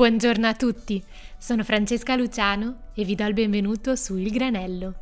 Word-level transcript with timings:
Buongiorno 0.00 0.46
a 0.46 0.54
tutti, 0.54 1.04
sono 1.36 1.62
Francesca 1.62 2.16
Luciano 2.16 2.84
e 2.94 3.04
vi 3.04 3.14
do 3.14 3.26
il 3.26 3.34
benvenuto 3.34 3.96
su 3.96 4.16
Il 4.16 4.30
Granello. 4.30 4.94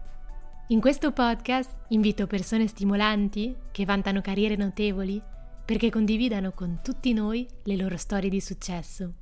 In 0.70 0.80
questo 0.80 1.12
podcast 1.12 1.72
invito 1.90 2.26
persone 2.26 2.66
stimolanti 2.66 3.54
che 3.70 3.84
vantano 3.84 4.20
carriere 4.20 4.56
notevoli 4.56 5.22
perché 5.64 5.88
condividano 5.88 6.50
con 6.50 6.80
tutti 6.82 7.12
noi 7.12 7.46
le 7.62 7.76
loro 7.76 7.96
storie 7.96 8.28
di 8.28 8.40
successo. 8.40 9.12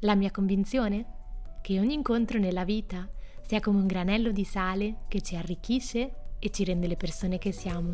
La 0.00 0.14
mia 0.14 0.30
convinzione? 0.30 1.04
Che 1.60 1.78
ogni 1.78 1.92
incontro 1.92 2.38
nella 2.38 2.64
vita 2.64 3.06
sia 3.42 3.60
come 3.60 3.80
un 3.80 3.86
granello 3.86 4.30
di 4.30 4.44
sale 4.44 5.00
che 5.08 5.20
ci 5.20 5.36
arricchisce 5.36 6.14
e 6.38 6.48
ci 6.48 6.64
rende 6.64 6.86
le 6.86 6.96
persone 6.96 7.36
che 7.36 7.52
siamo. 7.52 7.90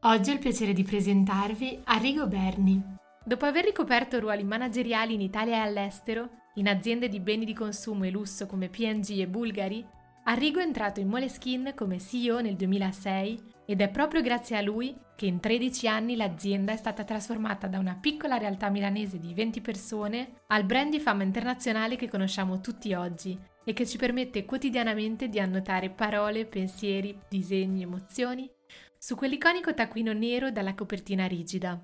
Oggi 0.00 0.30
ho 0.30 0.32
il 0.32 0.38
piacere 0.38 0.72
di 0.72 0.84
presentarvi 0.84 1.80
Arrigo 1.84 2.26
Berni, 2.26 2.96
Dopo 3.28 3.44
aver 3.44 3.66
ricoperto 3.66 4.18
ruoli 4.18 4.42
manageriali 4.42 5.12
in 5.12 5.20
Italia 5.20 5.56
e 5.56 5.58
all'estero, 5.58 6.30
in 6.54 6.66
aziende 6.66 7.10
di 7.10 7.20
beni 7.20 7.44
di 7.44 7.52
consumo 7.52 8.04
e 8.04 8.10
lusso 8.10 8.46
come 8.46 8.70
P&G 8.70 9.18
e 9.20 9.28
Bulgari, 9.28 9.86
Arrigo 10.24 10.60
è 10.60 10.62
entrato 10.62 11.00
in 11.00 11.08
Moleskin 11.08 11.72
come 11.74 11.98
CEO 11.98 12.40
nel 12.40 12.56
2006 12.56 13.42
ed 13.66 13.82
è 13.82 13.90
proprio 13.90 14.22
grazie 14.22 14.56
a 14.56 14.62
lui 14.62 14.96
che 15.14 15.26
in 15.26 15.40
13 15.40 15.88
anni 15.88 16.16
l'azienda 16.16 16.72
è 16.72 16.76
stata 16.76 17.04
trasformata 17.04 17.66
da 17.66 17.78
una 17.78 17.98
piccola 18.00 18.38
realtà 18.38 18.70
milanese 18.70 19.18
di 19.18 19.34
20 19.34 19.60
persone 19.60 20.32
al 20.46 20.64
brand 20.64 20.90
di 20.90 20.98
fama 20.98 21.22
internazionale 21.22 21.96
che 21.96 22.08
conosciamo 22.08 22.62
tutti 22.62 22.94
oggi 22.94 23.38
e 23.62 23.74
che 23.74 23.86
ci 23.86 23.98
permette 23.98 24.46
quotidianamente 24.46 25.28
di 25.28 25.38
annotare 25.38 25.90
parole, 25.90 26.46
pensieri, 26.46 27.18
disegni, 27.28 27.82
emozioni 27.82 28.50
su 28.96 29.16
quell'iconico 29.16 29.74
taccuino 29.74 30.14
nero 30.14 30.50
dalla 30.50 30.74
copertina 30.74 31.26
rigida. 31.26 31.78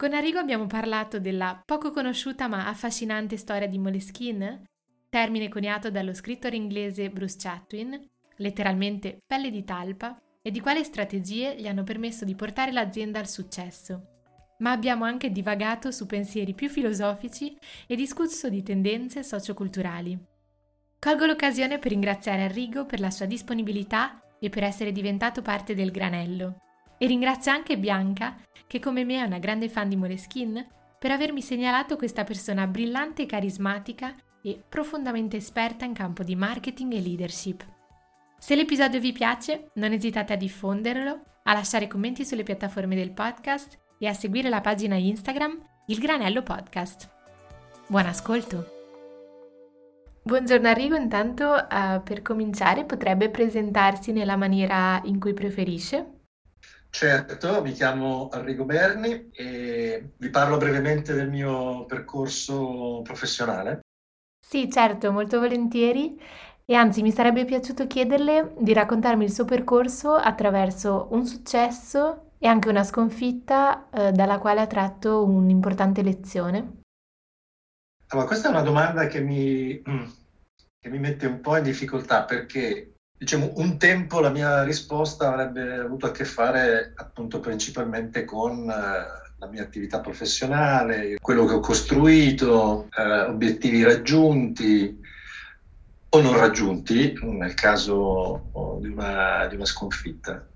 Con 0.00 0.14
Arrigo 0.14 0.38
abbiamo 0.38 0.66
parlato 0.66 1.20
della 1.20 1.60
poco 1.62 1.90
conosciuta 1.90 2.48
ma 2.48 2.66
affascinante 2.66 3.36
storia 3.36 3.68
di 3.68 3.76
Moleskine, 3.76 4.62
termine 5.10 5.50
coniato 5.50 5.90
dallo 5.90 6.14
scrittore 6.14 6.56
inglese 6.56 7.10
Bruce 7.10 7.36
Chatwin, 7.38 8.08
letteralmente 8.36 9.18
pelle 9.26 9.50
di 9.50 9.62
talpa, 9.62 10.18
e 10.40 10.50
di 10.50 10.58
quali 10.58 10.84
strategie 10.84 11.54
gli 11.54 11.68
hanno 11.68 11.82
permesso 11.82 12.24
di 12.24 12.34
portare 12.34 12.72
l'azienda 12.72 13.18
al 13.18 13.28
successo. 13.28 14.04
Ma 14.60 14.70
abbiamo 14.70 15.04
anche 15.04 15.30
divagato 15.30 15.90
su 15.90 16.06
pensieri 16.06 16.54
più 16.54 16.70
filosofici 16.70 17.54
e 17.86 17.94
discusso 17.94 18.48
di 18.48 18.62
tendenze 18.62 19.22
socioculturali. 19.22 20.18
Colgo 20.98 21.26
l'occasione 21.26 21.78
per 21.78 21.90
ringraziare 21.90 22.44
Arrigo 22.44 22.86
per 22.86 23.00
la 23.00 23.10
sua 23.10 23.26
disponibilità 23.26 24.18
e 24.40 24.48
per 24.48 24.62
essere 24.62 24.92
diventato 24.92 25.42
parte 25.42 25.74
del 25.74 25.90
granello. 25.90 26.69
E 27.02 27.06
ringrazio 27.06 27.50
anche 27.50 27.78
Bianca, 27.78 28.36
che 28.66 28.78
come 28.78 29.06
me 29.06 29.16
è 29.16 29.22
una 29.22 29.38
grande 29.38 29.70
fan 29.70 29.88
di 29.88 29.96
Moleskin, 29.96 30.66
per 30.98 31.10
avermi 31.10 31.40
segnalato 31.40 31.96
questa 31.96 32.24
persona 32.24 32.66
brillante 32.66 33.22
e 33.22 33.26
carismatica 33.26 34.14
e 34.42 34.62
profondamente 34.68 35.38
esperta 35.38 35.86
in 35.86 35.94
campo 35.94 36.22
di 36.22 36.36
marketing 36.36 36.92
e 36.92 37.00
leadership. 37.00 37.66
Se 38.38 38.54
l'episodio 38.54 39.00
vi 39.00 39.12
piace, 39.12 39.70
non 39.76 39.92
esitate 39.92 40.34
a 40.34 40.36
diffonderlo, 40.36 41.22
a 41.44 41.52
lasciare 41.54 41.86
commenti 41.86 42.22
sulle 42.22 42.42
piattaforme 42.42 42.94
del 42.94 43.12
podcast 43.12 43.78
e 43.98 44.06
a 44.06 44.12
seguire 44.12 44.50
la 44.50 44.60
pagina 44.60 44.96
Instagram 44.96 45.58
Il 45.86 46.00
Granello 46.00 46.42
Podcast. 46.42 47.08
Buon 47.86 48.04
ascolto! 48.04 48.78
Buongiorno 50.22 50.68
Arrigo, 50.68 50.96
intanto 50.96 51.46
uh, 51.46 52.02
per 52.02 52.20
cominciare 52.20 52.84
potrebbe 52.84 53.30
presentarsi 53.30 54.12
nella 54.12 54.36
maniera 54.36 55.00
in 55.04 55.18
cui 55.18 55.32
preferisce? 55.32 56.19
Certo, 56.90 57.62
mi 57.62 57.72
chiamo 57.72 58.28
Arrigo 58.28 58.64
Berni 58.64 59.30
e 59.32 60.10
vi 60.16 60.28
parlo 60.28 60.56
brevemente 60.56 61.14
del 61.14 61.30
mio 61.30 61.86
percorso 61.86 63.00
professionale. 63.02 63.80
Sì, 64.44 64.68
certo, 64.68 65.12
molto 65.12 65.38
volentieri. 65.38 66.20
E 66.64 66.74
anzi, 66.74 67.02
mi 67.02 67.12
sarebbe 67.12 67.44
piaciuto 67.44 67.86
chiederle 67.86 68.54
di 68.58 68.72
raccontarmi 68.72 69.24
il 69.24 69.32
suo 69.32 69.44
percorso 69.44 70.14
attraverso 70.14 71.08
un 71.12 71.26
successo 71.26 72.32
e 72.38 72.48
anche 72.48 72.68
una 72.68 72.84
sconfitta 72.84 73.88
eh, 73.90 74.12
dalla 74.12 74.38
quale 74.38 74.60
ha 74.60 74.66
tratto 74.66 75.24
un'importante 75.24 76.02
lezione. 76.02 76.80
Allora, 78.08 78.26
questa 78.26 78.48
è 78.48 78.50
una 78.50 78.62
domanda 78.62 79.06
che 79.06 79.20
mi, 79.20 79.80
che 79.82 80.88
mi 80.88 80.98
mette 80.98 81.26
un 81.26 81.40
po' 81.40 81.56
in 81.56 81.62
difficoltà 81.62 82.24
perché 82.24 82.89
Diciamo, 83.20 83.52
un 83.56 83.76
tempo 83.76 84.20
la 84.20 84.30
mia 84.30 84.62
risposta 84.62 85.28
avrebbe 85.28 85.74
avuto 85.74 86.06
a 86.06 86.10
che 86.10 86.24
fare 86.24 86.94
appunto 86.96 87.38
principalmente 87.38 88.24
con 88.24 88.60
eh, 88.60 88.72
la 88.72 89.46
mia 89.46 89.62
attività 89.62 90.00
professionale, 90.00 91.18
quello 91.20 91.44
che 91.44 91.52
ho 91.52 91.60
costruito, 91.60 92.88
eh, 92.96 93.20
obiettivi 93.24 93.82
raggiunti 93.82 94.98
o 96.08 96.20
non 96.22 96.34
raggiunti 96.38 97.12
nel 97.20 97.52
caso 97.52 98.78
di 98.80 98.88
una, 98.88 99.46
di 99.48 99.56
una 99.56 99.66
sconfitta. 99.66 100.48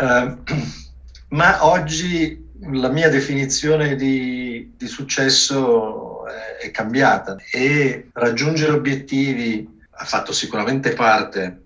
Eh, 0.00 0.36
ma 1.30 1.66
oggi 1.66 2.50
la 2.70 2.88
mia 2.88 3.08
definizione 3.08 3.96
di, 3.96 4.74
di 4.76 4.86
successo 4.86 6.24
è, 6.28 6.66
è 6.66 6.70
cambiata 6.70 7.36
e 7.50 8.10
raggiungere 8.12 8.70
obiettivi 8.70 9.74
ha 9.96 10.04
fatto 10.04 10.32
sicuramente 10.32 10.92
parte 10.92 11.62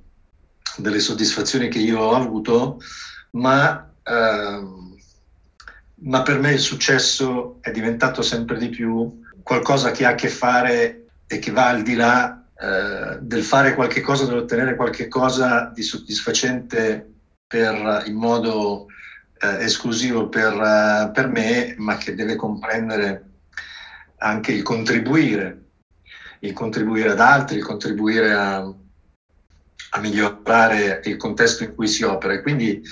delle 0.77 1.01
soddisfazioni 1.01 1.69
che 1.69 1.79
io 1.79 1.99
ho 1.99 2.15
avuto, 2.15 2.81
ma, 3.33 3.93
ehm, 4.03 4.97
ma 6.03 6.23
per 6.23 6.39
me 6.39 6.53
il 6.53 6.61
successo 6.61 7.59
è 7.61 7.71
diventato 7.71 8.23
sempre 8.23 8.57
di 8.57 8.69
più 8.69 9.21
qualcosa 9.43 9.91
che 9.91 10.07
ha 10.07 10.11
a 10.11 10.15
che 10.15 10.29
fare 10.29 11.07
e 11.27 11.39
che 11.39 11.51
va 11.51 11.69
al 11.69 11.83
di 11.83 11.95
là 11.95 12.45
eh, 12.57 13.19
del 13.21 13.43
fare 13.43 13.75
qualche 13.75 14.01
cosa, 14.01 14.27
dell'ottenere 14.27 14.77
qualche 14.77 15.09
cosa 15.09 15.71
di 15.75 15.83
soddisfacente 15.83 17.11
per, 17.47 18.05
in 18.07 18.15
modo 18.15 18.87
eh, 19.41 19.65
esclusivo 19.65 20.29
per, 20.29 20.53
uh, 20.55 21.11
per 21.13 21.29
me, 21.29 21.75
ma 21.79 21.97
che 21.97 22.15
deve 22.15 22.37
comprendere 22.37 23.25
anche 24.19 24.53
il 24.53 24.63
contribuire 24.63 25.70
il 26.41 26.53
contribuire 26.53 27.11
ad 27.11 27.21
altri, 27.21 27.59
il 27.59 27.65
contribuire 27.65 28.33
a, 28.33 28.57
a 28.57 30.01
migliorare 30.01 31.01
il 31.05 31.17
contesto 31.17 31.65
in 31.65 31.75
cui 31.75 31.89
si 31.89 32.03
opera. 32.03 32.35
E 32.35 32.43
quindi 32.43 32.83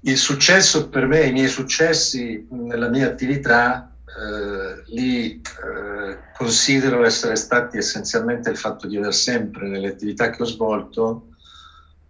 il 0.00 0.16
successo 0.16 0.88
per 0.88 1.06
me, 1.06 1.24
i 1.24 1.32
miei 1.32 1.48
successi 1.48 2.46
nella 2.50 2.88
mia 2.88 3.06
attività, 3.06 3.94
eh, 4.06 4.82
li 4.92 5.40
eh, 5.40 6.18
considero 6.36 7.04
essere 7.04 7.36
stati 7.36 7.78
essenzialmente 7.78 8.50
il 8.50 8.56
fatto 8.56 8.86
di 8.86 8.96
aver 8.96 9.14
sempre 9.14 9.68
nelle 9.68 9.88
attività 9.88 10.30
che 10.30 10.42
ho 10.42 10.46
svolto 10.46 11.28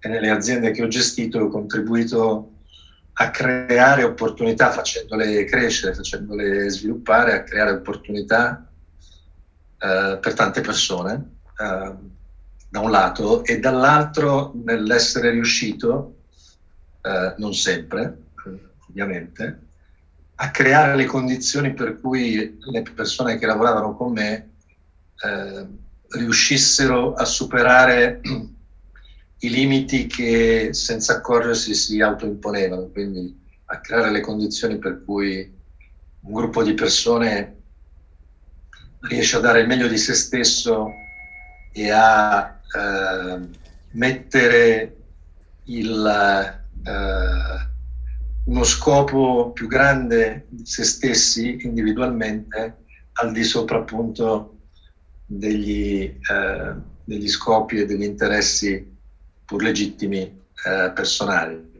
e 0.00 0.08
nelle 0.08 0.30
aziende 0.30 0.72
che 0.72 0.82
ho 0.82 0.88
gestito 0.88 1.48
contribuito 1.48 2.48
a 3.14 3.30
creare 3.30 4.02
opportunità 4.04 4.70
facendole 4.70 5.44
crescere, 5.44 5.94
facendole 5.94 6.70
sviluppare, 6.70 7.34
a 7.34 7.42
creare 7.44 7.72
opportunità 7.72 8.71
eh, 9.82 10.18
per 10.20 10.34
tante 10.34 10.60
persone, 10.60 11.38
eh, 11.58 11.92
da 12.68 12.80
un 12.80 12.90
lato, 12.90 13.44
e 13.44 13.58
dall'altro 13.58 14.52
nell'essere 14.54 15.30
riuscito, 15.30 16.18
eh, 17.02 17.34
non 17.38 17.52
sempre, 17.52 18.16
ovviamente, 18.88 19.60
a 20.36 20.50
creare 20.52 20.94
le 20.94 21.04
condizioni 21.04 21.74
per 21.74 22.00
cui 22.00 22.58
le 22.60 22.82
persone 22.94 23.38
che 23.38 23.46
lavoravano 23.46 23.96
con 23.96 24.12
me 24.12 24.50
eh, 25.20 25.66
riuscissero 26.10 27.14
a 27.14 27.24
superare 27.24 28.20
i 29.40 29.50
limiti 29.50 30.06
che 30.06 30.70
senza 30.72 31.14
accorgersi 31.14 31.74
si 31.74 32.00
autoimponevano, 32.00 32.86
quindi 32.86 33.36
a 33.64 33.80
creare 33.80 34.12
le 34.12 34.20
condizioni 34.20 34.78
per 34.78 35.02
cui 35.04 35.60
un 36.20 36.32
gruppo 36.32 36.62
di 36.62 36.74
persone 36.74 37.61
riesce 39.02 39.36
a 39.36 39.40
dare 39.40 39.60
il 39.60 39.66
meglio 39.66 39.88
di 39.88 39.98
se 39.98 40.14
stesso 40.14 40.92
e 41.72 41.90
a 41.90 42.60
eh, 42.74 43.40
mettere 43.92 44.96
il, 45.64 46.64
eh, 46.84 47.70
uno 48.44 48.64
scopo 48.64 49.52
più 49.52 49.66
grande 49.66 50.46
di 50.48 50.64
se 50.66 50.84
stessi 50.84 51.58
individualmente 51.62 52.76
al 53.14 53.32
di 53.32 53.44
sopra 53.44 53.78
appunto 53.78 54.58
degli, 55.26 56.02
eh, 56.02 56.74
degli 57.04 57.28
scopi 57.28 57.78
e 57.78 57.86
degli 57.86 58.04
interessi 58.04 58.90
pur 59.44 59.62
legittimi 59.62 60.20
eh, 60.20 60.92
personali. 60.94 61.71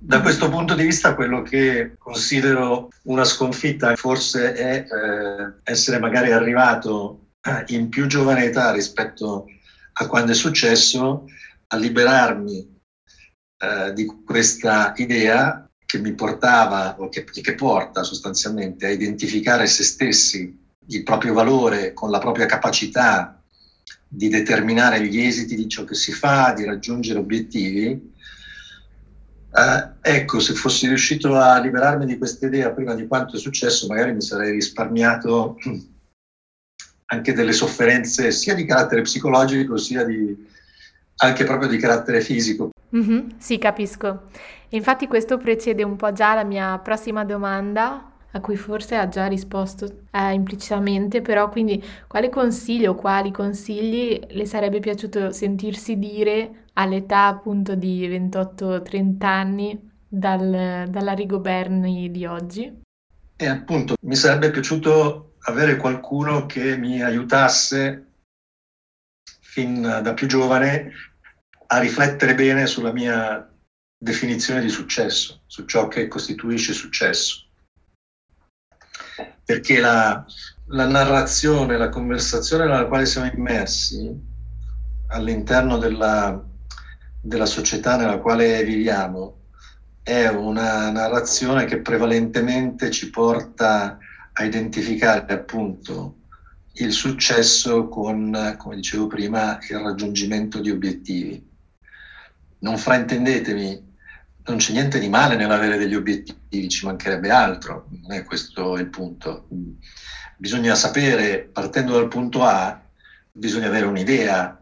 Da 0.00 0.20
questo 0.20 0.48
punto 0.48 0.74
di 0.74 0.84
vista 0.84 1.14
quello 1.14 1.42
che 1.42 1.96
considero 1.98 2.88
una 3.04 3.24
sconfitta 3.24 3.96
forse 3.96 4.52
è 4.52 4.86
eh, 4.88 5.52
essere 5.64 5.98
magari 5.98 6.30
arrivato 6.30 7.30
eh, 7.42 7.64
in 7.74 7.88
più 7.88 8.06
giovane 8.06 8.44
età 8.44 8.70
rispetto 8.72 9.46
a 9.92 10.06
quando 10.06 10.32
è 10.32 10.34
successo 10.34 11.24
a 11.66 11.76
liberarmi 11.76 12.80
eh, 13.58 13.92
di 13.92 14.06
questa 14.24 14.92
idea 14.96 15.68
che 15.84 15.98
mi 15.98 16.12
portava 16.14 16.96
o 17.00 17.08
che, 17.08 17.24
che 17.24 17.54
porta 17.54 18.02
sostanzialmente 18.02 18.86
a 18.86 18.90
identificare 18.90 19.66
se 19.66 19.82
stessi, 19.82 20.66
il 20.86 21.02
proprio 21.02 21.32
valore 21.34 21.92
con 21.92 22.10
la 22.10 22.18
propria 22.18 22.46
capacità 22.46 23.42
di 24.06 24.28
determinare 24.28 25.04
gli 25.06 25.18
esiti 25.18 25.56
di 25.56 25.68
ciò 25.68 25.84
che 25.84 25.94
si 25.94 26.12
fa, 26.12 26.52
di 26.52 26.64
raggiungere 26.64 27.18
obiettivi, 27.18 28.14
eh, 29.50 29.90
ecco, 30.00 30.40
se 30.40 30.54
fossi 30.54 30.86
riuscito 30.86 31.36
a 31.36 31.58
liberarmi 31.58 32.04
di 32.04 32.18
questa 32.18 32.46
idea 32.46 32.70
prima 32.70 32.94
di 32.94 33.06
quanto 33.06 33.36
è 33.36 33.38
successo, 33.38 33.86
magari 33.86 34.12
mi 34.12 34.20
sarei 34.20 34.52
risparmiato 34.52 35.56
anche 37.10 37.32
delle 37.32 37.52
sofferenze 37.52 38.30
sia 38.30 38.54
di 38.54 38.66
carattere 38.66 39.02
psicologico 39.02 39.76
sia 39.78 40.04
di, 40.04 40.36
anche 41.16 41.44
proprio 41.44 41.68
di 41.68 41.78
carattere 41.78 42.20
fisico. 42.20 42.70
Mm-hmm, 42.94 43.28
sì, 43.38 43.58
capisco. 43.58 44.28
Infatti 44.70 45.06
questo 45.06 45.38
precede 45.38 45.82
un 45.82 45.96
po' 45.96 46.12
già 46.12 46.34
la 46.34 46.44
mia 46.44 46.78
prossima 46.78 47.24
domanda, 47.24 48.07
a 48.32 48.40
cui 48.40 48.56
forse 48.56 48.96
ha 48.96 49.08
già 49.08 49.26
risposto 49.26 50.02
eh, 50.10 50.32
implicitamente, 50.32 51.22
però 51.22 51.48
quindi 51.48 51.82
quale 52.06 52.28
consiglio 52.28 52.92
o 52.92 52.94
quali 52.94 53.30
consigli 53.30 54.18
le 54.28 54.46
sarebbe 54.46 54.80
piaciuto 54.80 55.32
sentirsi 55.32 55.98
dire 55.98 56.66
all'età 56.74 57.26
appunto 57.26 57.74
di 57.74 58.06
28-30 58.08 59.24
anni 59.24 59.90
dal, 60.06 60.86
dalla 60.88 61.12
Rigoberni 61.12 62.10
di 62.10 62.26
oggi? 62.26 62.82
E 63.36 63.46
appunto 63.46 63.94
mi 64.02 64.16
sarebbe 64.16 64.50
piaciuto 64.50 65.36
avere 65.42 65.76
qualcuno 65.76 66.46
che 66.46 66.76
mi 66.76 67.02
aiutasse 67.02 68.04
fin 69.40 69.80
da 69.80 70.12
più 70.14 70.26
giovane 70.26 70.92
a 71.68 71.78
riflettere 71.78 72.34
bene 72.34 72.66
sulla 72.66 72.92
mia 72.92 73.48
definizione 73.96 74.60
di 74.60 74.68
successo, 74.68 75.42
su 75.46 75.64
ciò 75.64 75.88
che 75.88 76.08
costituisce 76.08 76.72
successo. 76.72 77.47
Perché 79.48 79.80
la, 79.80 80.26
la 80.66 80.86
narrazione, 80.86 81.78
la 81.78 81.88
conversazione 81.88 82.66
nella 82.66 82.84
quale 82.84 83.06
siamo 83.06 83.30
immersi 83.34 84.14
all'interno 85.06 85.78
della, 85.78 86.38
della 87.18 87.46
società 87.46 87.96
nella 87.96 88.18
quale 88.18 88.62
viviamo 88.62 89.36
è 90.02 90.26
una 90.28 90.90
narrazione 90.90 91.64
che 91.64 91.80
prevalentemente 91.80 92.90
ci 92.90 93.08
porta 93.08 93.96
a 94.32 94.44
identificare 94.44 95.32
appunto 95.32 96.16
il 96.72 96.92
successo 96.92 97.88
con, 97.88 98.54
come 98.58 98.76
dicevo 98.76 99.06
prima, 99.06 99.58
il 99.66 99.78
raggiungimento 99.78 100.60
di 100.60 100.70
obiettivi. 100.70 101.42
Non 102.58 102.76
fraintendetemi, 102.76 103.87
non 104.48 104.58
c'è 104.58 104.72
niente 104.72 104.98
di 104.98 105.08
male 105.08 105.36
nell'avere 105.36 105.76
degli 105.76 105.94
obiettivi, 105.94 106.68
ci 106.68 106.86
mancherebbe 106.86 107.30
altro, 107.30 107.88
non 108.02 108.12
è 108.12 108.24
questo 108.24 108.76
il 108.76 108.88
punto. 108.88 109.48
Bisogna 110.36 110.74
sapere, 110.74 111.48
partendo 111.52 111.94
dal 111.94 112.08
punto 112.08 112.44
A, 112.44 112.80
bisogna 113.30 113.66
avere 113.66 113.86
un'idea 113.86 114.60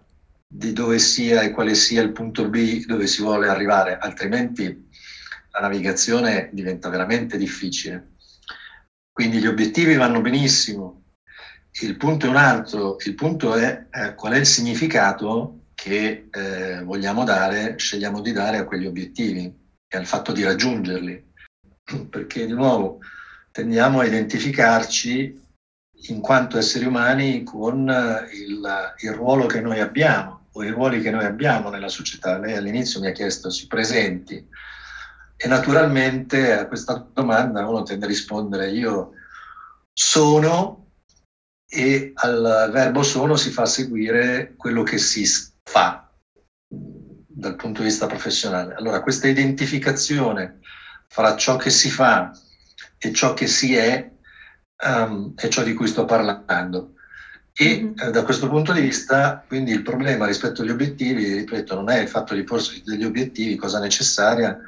di 0.48 0.72
dove 0.72 0.98
sia 0.98 1.42
e 1.42 1.50
quale 1.50 1.74
sia 1.74 2.02
il 2.02 2.12
punto 2.12 2.48
B 2.48 2.84
dove 2.84 3.06
si 3.06 3.22
vuole 3.22 3.48
arrivare, 3.48 3.98
altrimenti 3.98 4.88
la 5.50 5.60
navigazione 5.60 6.50
diventa 6.52 6.88
veramente 6.88 7.36
difficile. 7.36 8.14
Quindi 9.10 9.38
gli 9.38 9.46
obiettivi 9.46 9.94
vanno 9.94 10.20
benissimo, 10.20 11.04
il 11.80 11.96
punto 11.96 12.26
è 12.26 12.28
un 12.28 12.36
altro, 12.36 12.96
il 13.04 13.14
punto 13.14 13.54
è 13.54 13.86
eh, 13.90 14.14
qual 14.14 14.32
è 14.32 14.38
il 14.38 14.46
significato 14.46 15.66
che 15.74 16.28
eh, 16.30 16.82
vogliamo 16.82 17.24
dare, 17.24 17.76
scegliamo 17.78 18.20
di 18.20 18.32
dare 18.32 18.58
a 18.58 18.64
quegli 18.64 18.86
obiettivi 18.86 19.64
e 19.88 19.96
al 19.96 20.06
fatto 20.06 20.32
di 20.32 20.42
raggiungerli, 20.42 21.32
perché 22.10 22.46
di 22.46 22.52
nuovo 22.52 23.00
tendiamo 23.50 24.00
a 24.00 24.04
identificarci 24.04 25.44
in 26.08 26.20
quanto 26.20 26.58
esseri 26.58 26.84
umani 26.84 27.42
con 27.42 27.88
eh, 27.88 28.28
il, 28.34 28.94
il, 28.98 29.12
ruolo 29.12 29.46
che 29.46 29.60
noi 29.60 29.80
abbiamo 29.80 30.48
o 30.52 30.62
i 30.62 30.70
ruoli 30.70 31.00
che 31.00 31.10
noi 31.10 31.24
abbiamo 31.24 31.70
nella 31.70 31.88
società. 31.88 32.38
Lei 32.38 32.54
all'inizio 32.54 33.00
mi 33.00 33.08
ha 33.08 33.12
chiesto 33.12 33.50
si 33.50 33.66
presenti? 33.66 34.46
E 35.36 35.48
naturalmente 35.48 36.52
a 36.52 36.66
questa 36.66 37.06
domanda 37.12 37.66
uno 37.66 37.82
tende 37.82 38.06
a 38.06 38.08
rispondere 38.08 38.70
io 38.70 39.12
sono 39.92 40.92
e 41.68 42.12
al 42.14 42.70
verbo 42.72 43.02
sono 43.02 43.36
si 43.36 43.50
fa 43.50 43.66
seguire 43.66 44.54
quello 44.56 44.82
che 44.82 44.98
si 44.98 45.26
fa 45.62 46.05
dal 47.36 47.54
punto 47.54 47.82
di 47.82 47.88
vista 47.88 48.06
professionale. 48.06 48.74
Allora, 48.74 49.02
questa 49.02 49.28
identificazione 49.28 50.60
fra 51.06 51.36
ciò 51.36 51.56
che 51.56 51.68
si 51.68 51.90
fa 51.90 52.32
e 52.98 53.12
ciò 53.12 53.34
che 53.34 53.46
si 53.46 53.74
è 53.74 54.10
um, 54.84 55.34
è 55.36 55.48
ciò 55.48 55.62
di 55.62 55.74
cui 55.74 55.86
sto 55.86 56.06
parlando. 56.06 56.94
E 57.52 57.82
mm-hmm. 57.82 58.08
eh, 58.08 58.10
da 58.10 58.22
questo 58.22 58.48
punto 58.48 58.72
di 58.72 58.80
vista, 58.80 59.44
quindi 59.46 59.72
il 59.72 59.82
problema 59.82 60.26
rispetto 60.26 60.62
agli 60.62 60.70
obiettivi, 60.70 61.34
ripeto, 61.34 61.74
non 61.74 61.90
è 61.90 62.00
il 62.00 62.08
fatto 62.08 62.34
di 62.34 62.42
porsi 62.42 62.82
degli 62.82 63.04
obiettivi, 63.04 63.56
cosa 63.56 63.80
necessaria, 63.80 64.58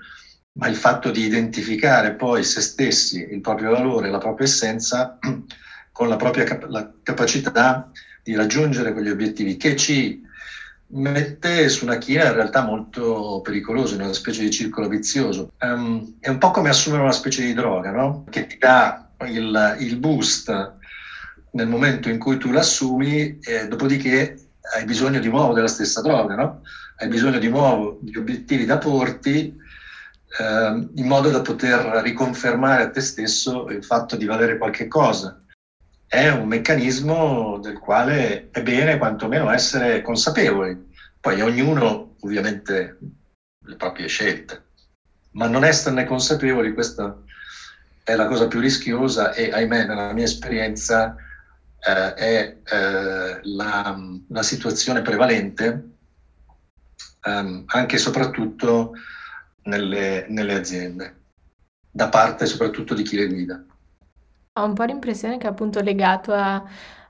ma 0.53 0.69
il 0.69 0.77
fatto 0.77 1.11
di 1.11 1.25
identificare 1.25 2.17
poi 2.17 2.45
se 2.45 2.61
stessi, 2.61 3.27
il 3.31 3.41
proprio 3.41 3.71
valore, 3.71 4.11
la 4.11 4.19
propria 4.19 4.47
essenza, 4.47 5.19
con 5.91 6.09
la 6.09 6.17
propria 6.17 6.45
cap- 6.45 6.69
la 6.69 6.93
capacità 7.03 7.91
di 8.23 8.35
raggiungere 8.35 8.93
quegli 8.93 9.09
obiettivi 9.09 9.57
che 9.57 9.75
ci 9.75 10.27
mette 10.91 11.69
su 11.69 11.85
una 11.85 11.99
china 11.99 12.27
in 12.27 12.35
realtà 12.35 12.63
molto 12.63 13.41
pericolosa, 13.43 13.95
in 13.95 14.03
una 14.03 14.13
specie 14.13 14.43
di 14.43 14.51
circolo 14.51 14.89
vizioso. 14.89 15.53
Um, 15.61 16.17
è 16.21 16.29
un 16.29 16.39
po' 16.39 16.51
come 16.51 16.71
assumere 16.71 17.03
una 17.03 17.13
specie 17.13 17.43
di 17.43 17.55
droga, 17.55 17.91
no? 17.91 18.25
Che 18.31 18.47
ti 18.47 18.59
dà 18.59 19.11
il, 19.27 19.77
il 19.81 19.97
boost 19.97 20.77
nel 21.53 21.67
momento 21.67 22.09
in 22.09 22.19
cui 22.19 22.39
tu 22.39 22.51
l'assumi, 22.51 23.39
e 23.41 23.69
dopodiché 23.69 24.49
hai 24.75 24.85
bisogno 24.85 25.19
di 25.19 25.29
nuovo 25.29 25.53
della 25.53 25.69
stessa 25.69 26.01
droga, 26.01 26.35
no? 26.35 26.63
Hai 26.97 27.09
bisogno 27.09 27.39
di 27.39 27.49
nuovo 27.49 27.99
di 28.01 28.17
obiettivi 28.17 28.65
da 28.65 28.79
porti 28.79 29.55
eh, 30.41 30.89
in 30.95 31.07
modo 31.07 31.31
da 31.31 31.41
poter 31.41 32.03
riconfermare 32.03 32.83
a 32.83 32.91
te 32.91 33.01
stesso 33.01 33.69
il 33.69 33.85
fatto 33.85 34.17
di 34.17 34.25
valere 34.25 34.59
qualche 34.59 34.89
cosa. 34.89 35.43
È 36.07 36.29
un 36.29 36.49
meccanismo 36.49 37.59
del 37.63 37.79
quale 37.79 38.49
è 38.51 38.63
bene 38.63 38.97
quantomeno 38.97 39.51
essere 39.51 40.01
consapevoli. 40.01 40.88
Poi 41.29 41.43
ognuno 41.43 42.15
ovviamente 42.21 42.99
le 43.67 43.77
proprie 43.77 44.07
scelte, 44.07 44.69
ma 45.33 45.47
non 45.47 45.63
esserne 45.63 46.07
consapevoli, 46.07 46.73
questa 46.73 47.21
è 48.03 48.15
la 48.15 48.27
cosa 48.27 48.49
più 48.49 48.61
rischiosa 48.61 49.35
e 49.35 49.53
ahimè 49.53 49.85
nella 49.85 50.15
mia 50.15 50.25
esperienza 50.25 51.17
eh, 51.81 52.15
è 52.15 52.57
eh, 52.65 53.41
la, 53.43 53.99
la, 54.27 54.43
situazione 54.43 55.03
prevalente 55.03 55.97
ehm, 57.21 57.65
anche 57.67 57.97
e 57.97 57.99
soprattutto 57.99 58.93
nelle, 59.65 60.25
nelle 60.31 60.55
aziende, 60.55 61.25
da 61.91 62.09
parte 62.09 62.47
soprattutto 62.47 62.95
di 62.95 63.03
chi 63.03 63.17
le 63.17 63.27
guida. 63.27 63.63
Ho 64.55 64.65
un 64.65 64.73
po' 64.73 64.85
l'impressione 64.85 65.37
che 65.37 65.47
appunto 65.47 65.83
legato 65.83 66.33
a, 66.33 66.65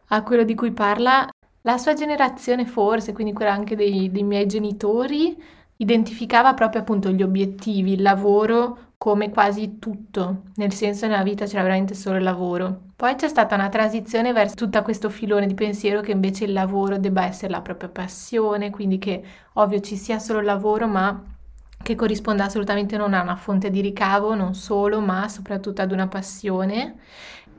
a 0.08 0.22
quello 0.24 0.42
di 0.42 0.56
cui 0.56 0.72
parla 0.72 1.28
la 1.62 1.78
sua 1.78 1.94
generazione 1.94 2.66
forse, 2.66 3.12
quindi 3.12 3.32
quella 3.32 3.52
anche 3.52 3.76
dei, 3.76 4.10
dei 4.10 4.22
miei 4.22 4.46
genitori, 4.46 5.36
identificava 5.76 6.54
proprio 6.54 6.80
appunto 6.80 7.10
gli 7.10 7.22
obiettivi, 7.22 7.92
il 7.92 8.02
lavoro 8.02 8.86
come 8.98 9.30
quasi 9.30 9.78
tutto, 9.78 10.42
nel 10.56 10.72
senso 10.72 11.06
nella 11.06 11.22
vita 11.22 11.46
c'era 11.46 11.62
veramente 11.62 11.94
solo 11.94 12.16
il 12.16 12.24
lavoro. 12.24 12.86
Poi 12.96 13.14
c'è 13.14 13.28
stata 13.28 13.54
una 13.54 13.68
transizione 13.68 14.32
verso 14.32 14.56
tutto 14.56 14.82
questo 14.82 15.08
filone 15.08 15.46
di 15.46 15.54
pensiero 15.54 16.00
che 16.00 16.10
invece 16.10 16.44
il 16.44 16.52
lavoro 16.52 16.98
debba 16.98 17.24
essere 17.24 17.52
la 17.52 17.60
propria 17.60 17.88
passione, 17.88 18.70
quindi 18.70 18.98
che 18.98 19.22
ovvio 19.54 19.78
ci 19.80 19.94
sia 19.94 20.18
solo 20.18 20.40
il 20.40 20.46
lavoro, 20.46 20.88
ma 20.88 21.22
che 21.80 21.94
corrisponda 21.94 22.44
assolutamente 22.44 22.96
non 22.96 23.14
a 23.14 23.22
una 23.22 23.36
fonte 23.36 23.70
di 23.70 23.80
ricavo, 23.80 24.34
non 24.34 24.54
solo, 24.54 25.00
ma 25.00 25.28
soprattutto 25.28 25.80
ad 25.80 25.92
una 25.92 26.08
passione. 26.08 26.96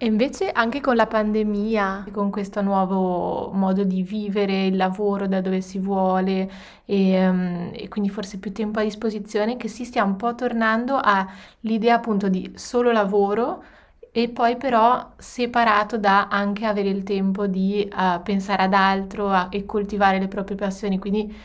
E 0.01 0.05
invece 0.05 0.49
anche 0.49 0.79
con 0.79 0.95
la 0.95 1.07
pandemia, 1.07 2.05
con 2.13 2.29
questo 2.31 2.61
nuovo 2.61 3.51
modo 3.51 3.83
di 3.83 4.01
vivere, 4.01 4.67
il 4.67 4.77
lavoro 4.77 5.27
da 5.27 5.41
dove 5.41 5.59
si 5.59 5.77
vuole 5.77 6.49
e, 6.85 7.27
um, 7.27 7.69
e, 7.73 7.89
quindi 7.89 8.09
forse 8.09 8.39
più 8.39 8.53
tempo 8.53 8.79
a 8.79 8.83
disposizione, 8.83 9.57
che 9.57 9.67
si 9.67 9.83
stia 9.83 10.05
un 10.05 10.15
po' 10.15 10.35
tornando 10.35 10.97
all'idea 11.03 11.95
appunto 11.95 12.29
di 12.29 12.49
solo 12.55 12.93
lavoro 12.93 13.61
e 14.11 14.29
poi 14.29 14.55
però 14.55 15.15
separato 15.17 15.97
da 15.97 16.29
anche 16.29 16.65
avere 16.65 16.87
il 16.87 17.03
tempo 17.03 17.45
di 17.47 17.85
uh, 17.91 18.21
pensare 18.23 18.63
ad 18.63 18.73
altro 18.73 19.29
a, 19.29 19.47
e 19.51 19.65
coltivare 19.65 20.17
le 20.17 20.29
proprie 20.29 20.55
passioni. 20.55 20.97
Quindi 20.97 21.35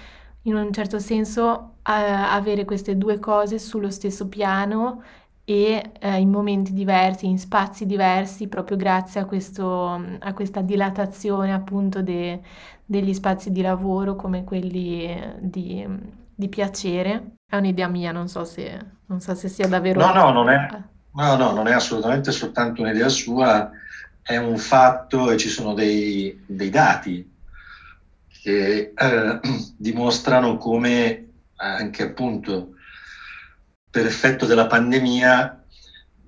in 0.43 0.55
un 0.55 0.73
certo 0.73 1.01
senso 1.01 1.43
uh, 1.43 1.81
avere 1.83 2.65
queste 2.65 2.97
due 2.97 3.19
cose 3.19 3.59
sullo 3.59 3.91
stesso 3.91 4.29
piano 4.29 5.03
e 5.45 5.93
eh, 5.99 6.19
in 6.19 6.31
momenti 6.31 6.73
diversi, 6.73 7.27
in 7.27 7.39
spazi 7.39 7.85
diversi, 7.85 8.49
proprio 8.49 8.77
grazie 8.77 9.21
a, 9.21 9.27
questo, 9.27 10.03
a 10.19 10.33
questa 10.33 10.63
dilatazione 10.63 11.53
appunto 11.53 12.01
de, 12.01 12.41
degli 12.85 13.13
spazi 13.13 13.53
di 13.53 13.61
lavoro 13.61 14.17
come 14.17 14.45
quelli 14.45 15.37
di, 15.41 15.87
di 16.35 16.49
piacere. 16.49 17.37
È 17.47 17.57
un'idea 17.57 17.89
mia, 17.89 18.11
non 18.11 18.29
so 18.29 18.45
se, 18.45 18.79
non 19.07 19.21
so 19.21 19.35
se 19.35 19.49
sia 19.49 19.69
davvero... 19.69 20.01
No, 20.01 20.15
no, 20.15 20.33
non 20.33 20.49
è, 20.49 20.67
no, 21.13 21.37
no, 21.37 21.53
non 21.53 21.67
è 21.67 21.73
assolutamente 21.73 22.33
soltanto 22.33 22.81
un'idea 22.81 23.09
sua, 23.11 23.71
è 24.23 24.39
un 24.39 24.57
fatto 24.57 25.31
e 25.31 25.37
ci 25.37 25.49
sono 25.49 25.75
dei, 25.75 26.43
dei 26.47 26.71
dati 26.71 27.33
che 28.43 28.93
eh, 28.97 29.41
dimostrano 29.77 30.57
come 30.57 31.29
anche 31.57 32.03
appunto 32.03 32.74
per 33.95 34.07
effetto 34.07 34.45
della 34.45 34.67
pandemia 34.67 35.65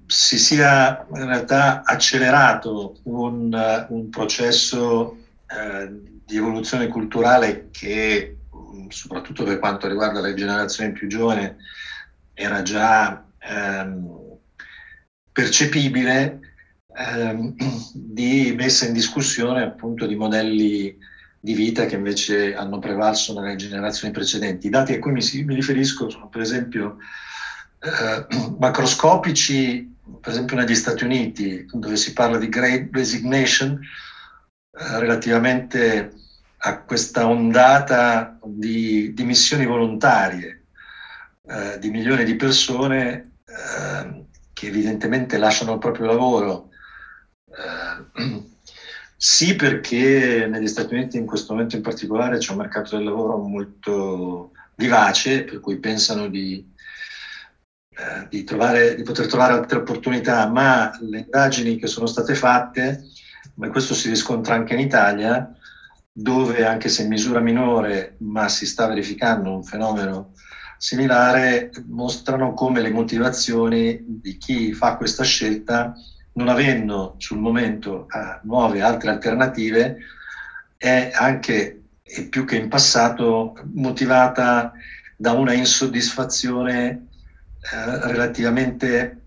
si 0.06 0.38
sia 0.38 1.04
in 1.10 1.26
realtà 1.26 1.82
accelerato 1.84 3.00
un, 3.06 3.86
un 3.88 4.08
processo 4.08 5.16
eh, 5.48 5.90
di 6.24 6.36
evoluzione 6.36 6.86
culturale 6.86 7.70
che 7.72 8.36
soprattutto 8.90 9.42
per 9.42 9.58
quanto 9.58 9.88
riguarda 9.88 10.20
le 10.20 10.34
generazioni 10.34 10.92
più 10.92 11.08
giovani 11.08 11.56
era 12.34 12.62
già 12.62 13.26
ehm, 13.36 14.38
percepibile 15.32 16.38
ehm, 16.96 17.56
di 17.92 18.54
messa 18.56 18.86
in 18.86 18.92
discussione 18.92 19.64
appunto 19.64 20.06
di 20.06 20.14
modelli 20.14 20.96
di 21.40 21.54
vita 21.54 21.86
che 21.86 21.96
invece 21.96 22.54
hanno 22.54 22.78
prevalso 22.78 23.32
nelle 23.40 23.56
generazioni 23.56 24.12
precedenti. 24.12 24.68
I 24.68 24.70
dati 24.70 24.92
a 24.92 25.00
cui 25.00 25.10
mi, 25.10 25.22
mi 25.42 25.54
riferisco 25.54 26.08
sono 26.08 26.28
per 26.28 26.42
esempio 26.42 26.98
eh, 27.78 28.26
macroscopici, 28.58 29.94
per 30.20 30.32
esempio 30.32 30.56
negli 30.56 30.74
Stati 30.74 31.04
Uniti, 31.04 31.66
dove 31.72 31.96
si 31.96 32.12
parla 32.12 32.38
di 32.38 32.48
Great 32.48 32.88
Resignation, 32.92 33.80
eh, 34.78 34.98
relativamente 34.98 36.12
a 36.58 36.80
questa 36.80 37.26
ondata 37.26 38.38
di 38.44 39.12
dimissioni 39.14 39.66
volontarie 39.66 40.64
eh, 41.46 41.78
di 41.78 41.90
milioni 41.90 42.24
di 42.24 42.34
persone 42.34 43.32
che 44.52 44.66
evidentemente 44.66 45.38
lasciano 45.38 45.74
il 45.74 45.78
proprio 45.78 46.06
lavoro. 46.06 46.70
Sì, 49.18 49.56
perché 49.56 50.46
negli 50.46 50.66
Stati 50.66 50.92
Uniti 50.92 51.16
in 51.16 51.24
questo 51.24 51.54
momento 51.54 51.74
in 51.74 51.80
particolare 51.80 52.36
c'è 52.36 52.50
un 52.50 52.58
mercato 52.58 52.96
del 52.96 53.06
lavoro 53.06 53.38
molto 53.38 54.52
vivace, 54.74 55.44
per 55.44 55.60
cui 55.60 55.78
pensano 55.78 56.28
di 56.28 56.62
eh, 57.96 58.26
di, 58.28 58.44
trovare, 58.44 58.94
di, 58.94 59.02
poter 59.02 59.26
trovare 59.26 59.54
altre 59.54 59.78
opportunità, 59.78 60.46
ma 60.48 60.96
le 61.00 61.20
indagini 61.20 61.76
che 61.76 61.86
sono 61.86 62.06
state 62.06 62.34
fatte, 62.34 63.04
ma 63.54 63.68
questo 63.68 63.94
si 63.94 64.08
riscontra 64.08 64.54
anche 64.54 64.74
in 64.74 64.80
Italia, 64.80 65.50
dove 66.12 66.64
anche 66.64 66.88
se 66.88 67.02
in 67.02 67.08
misura 67.08 67.40
minore, 67.40 68.16
ma 68.18 68.48
si 68.48 68.66
sta 68.66 68.86
verificando 68.86 69.54
un 69.54 69.64
fenomeno 69.64 70.32
similare, 70.78 71.70
mostrano 71.86 72.52
come 72.52 72.80
le 72.80 72.90
motivazioni 72.90 73.98
di 74.06 74.36
chi 74.36 74.72
fa 74.72 74.96
questa 74.96 75.24
scelta, 75.24 75.94
non 76.34 76.48
avendo 76.48 77.14
sul 77.18 77.38
momento 77.38 78.08
eh, 78.12 78.40
nuove 78.42 78.82
altre 78.82 79.10
alternative, 79.10 79.96
è 80.76 81.10
anche 81.14 81.80
e 82.08 82.28
più 82.28 82.44
che 82.44 82.56
in 82.56 82.68
passato 82.68 83.56
motivata 83.72 84.72
da 85.16 85.32
una 85.32 85.54
insoddisfazione 85.54 87.05
eh, 87.72 88.06
relativamente 88.08 89.20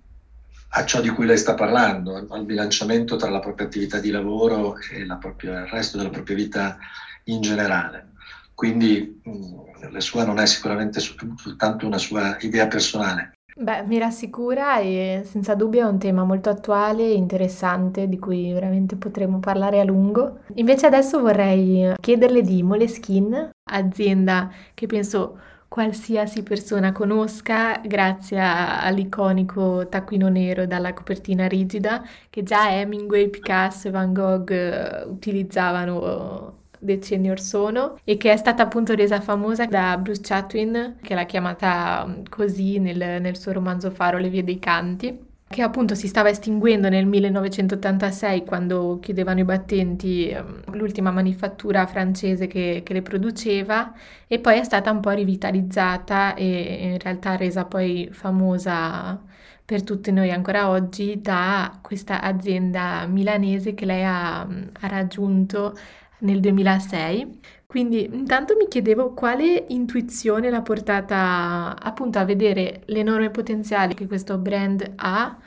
a 0.69 0.86
ciò 0.86 1.01
di 1.01 1.10
cui 1.10 1.25
lei 1.25 1.38
sta 1.38 1.55
parlando, 1.55 2.27
al 2.29 2.46
bilanciamento 2.46 3.15
tra 3.15 3.29
la 3.29 3.39
propria 3.39 3.65
attività 3.65 4.00
di 4.00 4.12
lavoro 4.12 4.77
e 4.77 5.05
propria, 5.19 5.62
il 5.62 5.67
resto 5.67 5.98
della 5.98 6.10
propria 6.10 6.36
vita 6.36 6.77
in 7.25 7.41
generale. 7.41 8.10
Quindi 8.53 9.22
mh, 9.24 9.31
mm, 9.31 9.91
la 9.91 10.00
sua 10.00 10.25
non 10.25 10.39
è 10.39 10.46
sicuramente 10.46 11.00
soltanto 11.00 11.88
una 11.88 11.98
sua 11.98 12.38
idea 12.41 12.67
personale. 12.67 13.31
Beh, 13.55 13.84
mi 13.84 13.98
rassicura 13.98 14.79
e 14.79 15.24
senza 15.25 15.53
dubbio 15.53 15.81
è 15.81 15.89
un 15.89 16.00
tema 16.00 16.24
molto 16.24 16.50
attuale 16.50 17.03
e 17.03 17.13
interessante 17.13 18.08
di 18.08 18.17
cui 18.17 18.53
veramente 18.53 18.96
potremo 18.96 19.39
parlare 19.39 19.81
a 19.81 19.84
lungo. 19.84 20.39
Invece 20.55 20.86
adesso 20.86 21.19
vorrei 21.19 21.93
chiederle 22.00 22.41
di 22.41 22.63
Moleskin, 22.63 23.50
azienda 23.69 24.50
che 24.74 24.86
penso 24.86 25.38
qualsiasi 25.69 26.43
persona 26.43 26.91
conosca 26.91 27.79
grazie 27.85 28.39
all'iconico 28.41 29.88
taccuino 29.88 30.27
nero 30.27 30.65
dalla 30.65 30.93
copertina 30.93 31.47
rigida 31.47 32.03
che 32.29 32.43
già 32.43 32.71
Hemingway, 32.71 33.29
Picasso 33.29 33.88
e 33.88 33.91
Van 33.91 34.11
Gogh 34.11 34.49
eh, 34.51 35.03
utilizzavano 35.05 36.57
decenni 36.79 37.29
or 37.29 37.39
sono 37.39 37.97
e 38.03 38.17
che 38.17 38.31
è 38.31 38.38
stata 38.38 38.63
appunto 38.63 38.95
resa 38.95 39.21
famosa 39.21 39.65
da 39.65 39.97
Bruce 39.97 40.21
Chatwin 40.23 40.97
che 41.01 41.13
l'ha 41.13 41.25
chiamata 41.25 42.05
mm, 42.05 42.23
così 42.29 42.79
nel, 42.79 43.21
nel 43.21 43.38
suo 43.38 43.51
romanzo 43.51 43.91
Faro 43.91 44.17
Le 44.17 44.29
vie 44.29 44.43
dei 44.43 44.59
canti 44.59 45.27
che 45.50 45.63
appunto 45.63 45.96
si 45.96 46.08
stava 46.08 46.29
estinguendo 46.29 46.89
nel 46.89 47.08
1986 47.08 48.46
quando 48.46 49.00
chiudevano 49.01 49.39
i 49.39 49.44
battenti 49.44 50.29
ehm, 50.29 50.75
l'ultima 50.75 51.10
manifattura 51.10 51.88
francese 51.88 52.46
che, 52.46 52.84
che, 52.86 52.94
le 52.94 53.01
produceva 53.01 53.91
e 54.27 54.39
poi 54.39 54.60
è 54.60 54.63
stata 54.63 54.91
un 54.91 55.00
po' 55.00 55.10
rivitalizzata 55.10 56.36
e 56.36 56.91
in 56.91 57.00
realtà 57.00 57.36
resa 57.36 57.65
poi 57.65 58.10
famosa 58.12 59.20
per 59.65 59.84
tutti 59.84 60.12
noi 60.12 60.32
ancora 60.32 60.70
oggi 60.70 61.20
da 61.20 61.79
questa 61.82 62.22
azienda 62.22 63.08
milanese 63.08 63.74
che 63.74 63.86
lei 63.86 64.03
ha, 64.03 64.41
ha 64.41 64.88
raggiunto 64.88 65.75
nel 66.20 66.39
2006 66.41 67.39
quindi 67.71 68.03
intanto 68.05 68.55
mi 68.55 68.67
chiedevo 68.67 69.13
quale 69.13 69.65
intuizione 69.67 70.49
l'ha 70.49 70.63
portata 70.63 71.79
appunto 71.79 72.17
a 72.17 72.25
vedere 72.25 72.81
l'enorme 72.85 73.29
potenziale 73.29 73.93
che 73.93 74.07
questo 74.07 74.39
brand 74.39 74.93
ha 74.95 75.38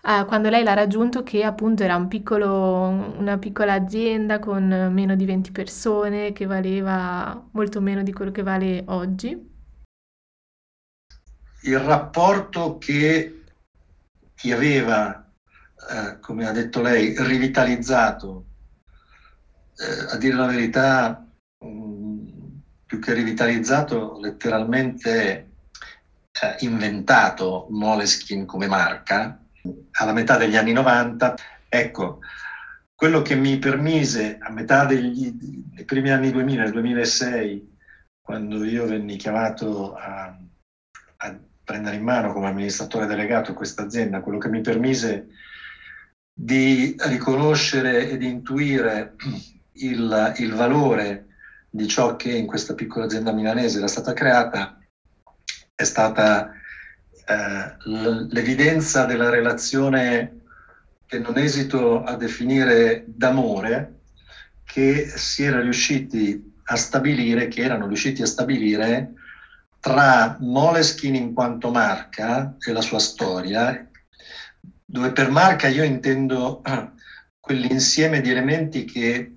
uh, 0.00 0.24
quando 0.24 0.48
lei 0.48 0.64
l'ha 0.64 0.72
raggiunto 0.72 1.22
che 1.22 1.44
appunto 1.44 1.82
era 1.82 1.96
un 1.96 2.08
piccolo, 2.08 2.88
una 3.18 3.36
piccola 3.36 3.74
azienda 3.74 4.38
con 4.38 4.88
meno 4.90 5.14
di 5.16 5.26
20 5.26 5.52
persone 5.52 6.32
che 6.32 6.46
valeva 6.46 7.46
molto 7.50 7.82
meno 7.82 8.02
di 8.02 8.12
quello 8.14 8.30
che 8.30 8.42
vale 8.42 8.82
oggi. 8.86 9.54
Il 11.60 11.78
rapporto 11.78 12.78
che 12.78 13.42
ti 14.34 14.50
aveva, 14.50 15.30
eh, 15.90 16.18
come 16.20 16.48
ha 16.48 16.52
detto 16.52 16.80
lei, 16.80 17.14
rivitalizzato, 17.18 18.44
eh, 19.76 20.14
a 20.14 20.16
dire 20.16 20.36
la 20.36 20.46
verità, 20.46 21.25
più 22.86 23.00
che 23.00 23.12
rivitalizzato, 23.12 24.18
letteralmente 24.20 25.50
eh, 26.40 26.56
inventato 26.60 27.66
Moleskin 27.70 28.46
come 28.46 28.68
marca 28.68 29.40
alla 29.92 30.12
metà 30.12 30.36
degli 30.36 30.56
anni 30.56 30.72
90. 30.72 31.34
Ecco, 31.68 32.20
quello 32.94 33.22
che 33.22 33.34
mi 33.34 33.58
permise 33.58 34.38
a 34.40 34.50
metà 34.50 34.84
degli, 34.84 35.32
dei 35.32 35.84
primi 35.84 36.10
anni 36.10 36.30
2000, 36.30 36.62
nel 36.62 36.72
2006, 36.72 37.76
quando 38.20 38.64
io 38.64 38.86
venni 38.86 39.16
chiamato 39.16 39.94
a, 39.94 40.38
a 41.16 41.38
prendere 41.64 41.96
in 41.96 42.04
mano 42.04 42.32
come 42.32 42.46
amministratore 42.46 43.06
delegato 43.06 43.52
questa 43.52 43.82
azienda, 43.82 44.20
quello 44.20 44.38
che 44.38 44.48
mi 44.48 44.60
permise 44.60 45.26
di 46.32 46.94
riconoscere 47.00 48.08
e 48.08 48.16
di 48.16 48.28
intuire 48.28 49.16
il, 49.72 50.34
il 50.36 50.54
valore 50.54 51.26
di 51.76 51.86
ciò 51.86 52.16
che 52.16 52.32
in 52.32 52.46
questa 52.46 52.74
piccola 52.74 53.04
azienda 53.04 53.32
milanese 53.32 53.78
era 53.78 53.86
stata 53.86 54.12
creata 54.14 54.78
è 55.76 55.84
stata 55.84 56.50
eh, 57.26 57.76
l'evidenza 58.30 59.04
della 59.04 59.28
relazione 59.28 60.40
che 61.06 61.18
non 61.18 61.36
esito 61.36 62.02
a 62.02 62.16
definire 62.16 63.04
d'amore 63.06 64.00
che 64.64 65.06
si 65.06 65.44
era 65.44 65.60
riusciti 65.60 66.54
a 66.64 66.76
stabilire, 66.76 67.48
che 67.48 67.62
erano 67.62 67.86
riusciti 67.86 68.22
a 68.22 68.26
stabilire 68.26 69.12
tra 69.78 70.36
Moleskin 70.40 71.14
in 71.14 71.32
quanto 71.32 71.70
marca 71.70 72.56
e 72.58 72.72
la 72.72 72.80
sua 72.80 72.98
storia, 72.98 73.88
dove 74.84 75.12
per 75.12 75.30
marca 75.30 75.68
io 75.68 75.84
intendo 75.84 76.62
quell'insieme 77.38 78.20
di 78.20 78.30
elementi 78.30 78.84
che 78.84 79.35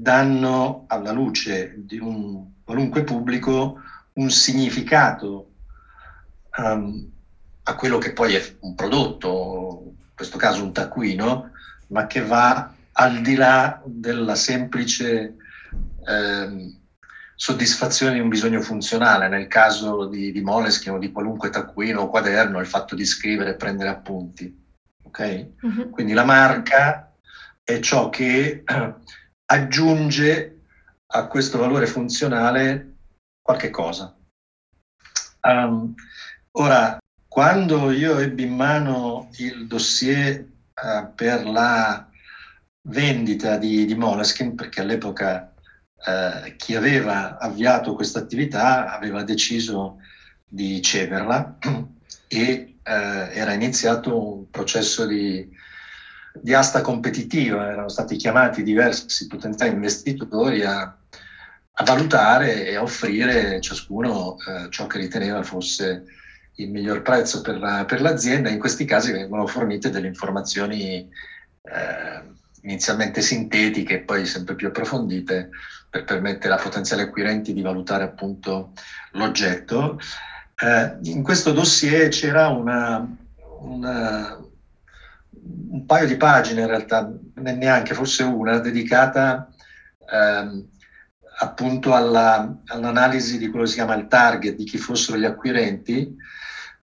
danno 0.00 0.84
alla 0.86 1.10
luce 1.10 1.74
di 1.78 1.98
un 1.98 2.52
qualunque 2.64 3.02
pubblico 3.02 3.80
un 4.14 4.30
significato 4.30 5.54
um, 6.56 7.10
a 7.64 7.74
quello 7.74 7.98
che 7.98 8.12
poi 8.12 8.34
è 8.34 8.56
un 8.60 8.74
prodotto, 8.74 9.82
in 9.86 10.14
questo 10.14 10.38
caso 10.38 10.62
un 10.62 10.72
taccuino, 10.72 11.50
ma 11.88 12.06
che 12.06 12.22
va 12.22 12.72
al 12.92 13.20
di 13.20 13.34
là 13.34 13.82
della 13.84 14.34
semplice 14.34 15.36
eh, 16.06 16.78
soddisfazione 17.34 18.14
di 18.14 18.20
un 18.20 18.28
bisogno 18.28 18.60
funzionale. 18.60 19.28
Nel 19.28 19.48
caso 19.48 20.06
di, 20.06 20.32
di 20.32 20.40
Moleskin 20.40 20.92
o 20.92 20.98
di 20.98 21.12
qualunque 21.12 21.50
taccuino 21.50 22.02
o 22.02 22.08
quaderno, 22.08 22.60
il 22.60 22.66
fatto 22.66 22.94
di 22.94 23.04
scrivere 23.04 23.50
e 23.50 23.56
prendere 23.56 23.90
appunti. 23.90 24.66
Okay? 25.02 25.54
Uh-huh. 25.60 25.90
Quindi 25.90 26.12
la 26.12 26.24
marca 26.24 27.12
è 27.62 27.80
ciò 27.80 28.08
che 28.08 28.64
aggiunge 29.50 30.60
a 31.06 31.26
questo 31.26 31.58
valore 31.58 31.86
funzionale 31.86 32.96
qualche 33.40 33.70
cosa. 33.70 34.14
Um, 35.40 35.94
ora, 36.52 36.98
quando 37.26 37.90
io 37.90 38.18
ebbi 38.18 38.42
in 38.42 38.54
mano 38.54 39.30
il 39.36 39.66
dossier 39.66 40.40
uh, 40.40 41.14
per 41.14 41.46
la 41.46 42.06
vendita 42.88 43.56
di, 43.56 43.86
di 43.86 43.94
Moleskin, 43.94 44.54
perché 44.54 44.82
all'epoca 44.82 45.54
uh, 45.94 46.56
chi 46.56 46.74
aveva 46.74 47.38
avviato 47.38 47.94
questa 47.94 48.18
attività 48.18 48.92
aveva 48.92 49.22
deciso 49.22 49.98
di 50.44 50.82
cederla 50.82 51.56
e 52.28 52.76
uh, 52.82 52.90
era 52.90 53.52
iniziato 53.52 54.36
un 54.36 54.50
processo 54.50 55.06
di, 55.06 55.48
di 56.42 56.54
asta 56.54 56.80
competitiva, 56.80 57.70
erano 57.70 57.88
stati 57.88 58.16
chiamati 58.16 58.62
diversi 58.62 59.26
potenziali 59.26 59.72
investitori 59.72 60.64
a, 60.64 60.82
a 60.82 61.84
valutare 61.84 62.66
e 62.66 62.76
a 62.76 62.82
offrire 62.82 63.60
ciascuno 63.60 64.36
eh, 64.36 64.70
ciò 64.70 64.86
che 64.86 64.98
riteneva 64.98 65.42
fosse 65.42 66.04
il 66.56 66.70
miglior 66.70 67.02
prezzo 67.02 67.40
per, 67.40 67.58
la, 67.58 67.84
per, 67.84 68.00
l'azienda. 68.00 68.48
In 68.48 68.58
questi 68.58 68.84
casi 68.84 69.12
vengono 69.12 69.46
fornite 69.46 69.90
delle 69.90 70.08
informazioni 70.08 71.08
eh, 71.62 72.22
inizialmente 72.62 73.20
sintetiche 73.20 73.94
e 73.94 74.00
poi 74.00 74.26
sempre 74.26 74.54
più 74.54 74.68
approfondite 74.68 75.50
per 75.90 76.04
permettere 76.04 76.54
a 76.54 76.58
potenziali 76.58 77.02
acquirenti 77.02 77.52
di 77.52 77.62
valutare 77.62 78.04
appunto 78.04 78.72
l'oggetto. 79.12 79.98
Eh, 80.60 80.96
in 81.10 81.22
questo 81.22 81.52
dossier 81.52 82.08
c'era 82.08 82.48
una, 82.48 83.08
una 83.60 84.38
un 85.70 85.84
paio 85.86 86.06
di 86.06 86.16
pagine 86.16 86.62
in 86.62 86.66
realtà, 86.66 87.12
neanche 87.34 87.94
forse 87.94 88.22
una, 88.22 88.58
dedicata 88.58 89.48
ehm, 90.10 90.68
appunto 91.40 91.94
alla, 91.94 92.60
all'analisi 92.66 93.38
di 93.38 93.48
quello 93.48 93.64
che 93.64 93.70
si 93.70 93.76
chiama 93.76 93.94
il 93.94 94.08
target, 94.08 94.56
di 94.56 94.64
chi 94.64 94.78
fossero 94.78 95.18
gli 95.18 95.24
acquirenti, 95.24 96.16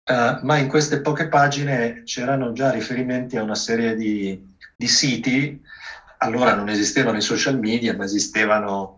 eh, 0.03 0.39
ma 0.41 0.57
in 0.57 0.67
queste 0.67 1.01
poche 1.01 1.27
pagine 1.27 2.03
c'erano 2.03 2.53
già 2.53 2.71
riferimenti 2.71 3.35
a 3.37 3.43
una 3.43 3.55
serie 3.55 3.95
di, 3.95 4.41
di 4.75 4.87
siti, 4.87 5.61
allora 6.19 6.53
non 6.53 6.69
esistevano 6.69 7.17
i 7.17 7.21
social 7.21 7.59
media, 7.59 7.95
ma 7.95 8.05
esistevano 8.05 8.95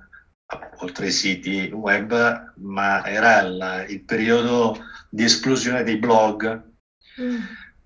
oltre 0.78 1.06
ai 1.06 1.12
siti 1.12 1.70
web, 1.74 2.54
ma 2.58 3.06
era 3.06 3.42
il, 3.42 3.86
il 3.90 4.04
periodo 4.04 4.78
di 5.10 5.24
esplosione 5.24 5.84
dei 5.84 5.98
blog. 5.98 6.68
Mm. 7.20 7.42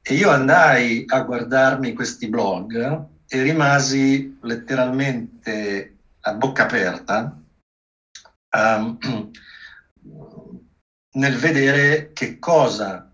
E 0.06 0.16
io 0.16 0.30
andai 0.30 1.06
a 1.08 1.22
guardarmi 1.22 1.94
questi 1.94 2.28
blog 2.28 3.06
e 3.26 3.42
rimasi 3.42 4.38
letteralmente 4.42 5.96
a 6.20 6.34
bocca 6.34 6.64
aperta 6.64 7.42
um, 8.54 8.98
nel 11.14 11.38
vedere 11.38 12.12
che 12.12 12.38
cosa 12.38 13.14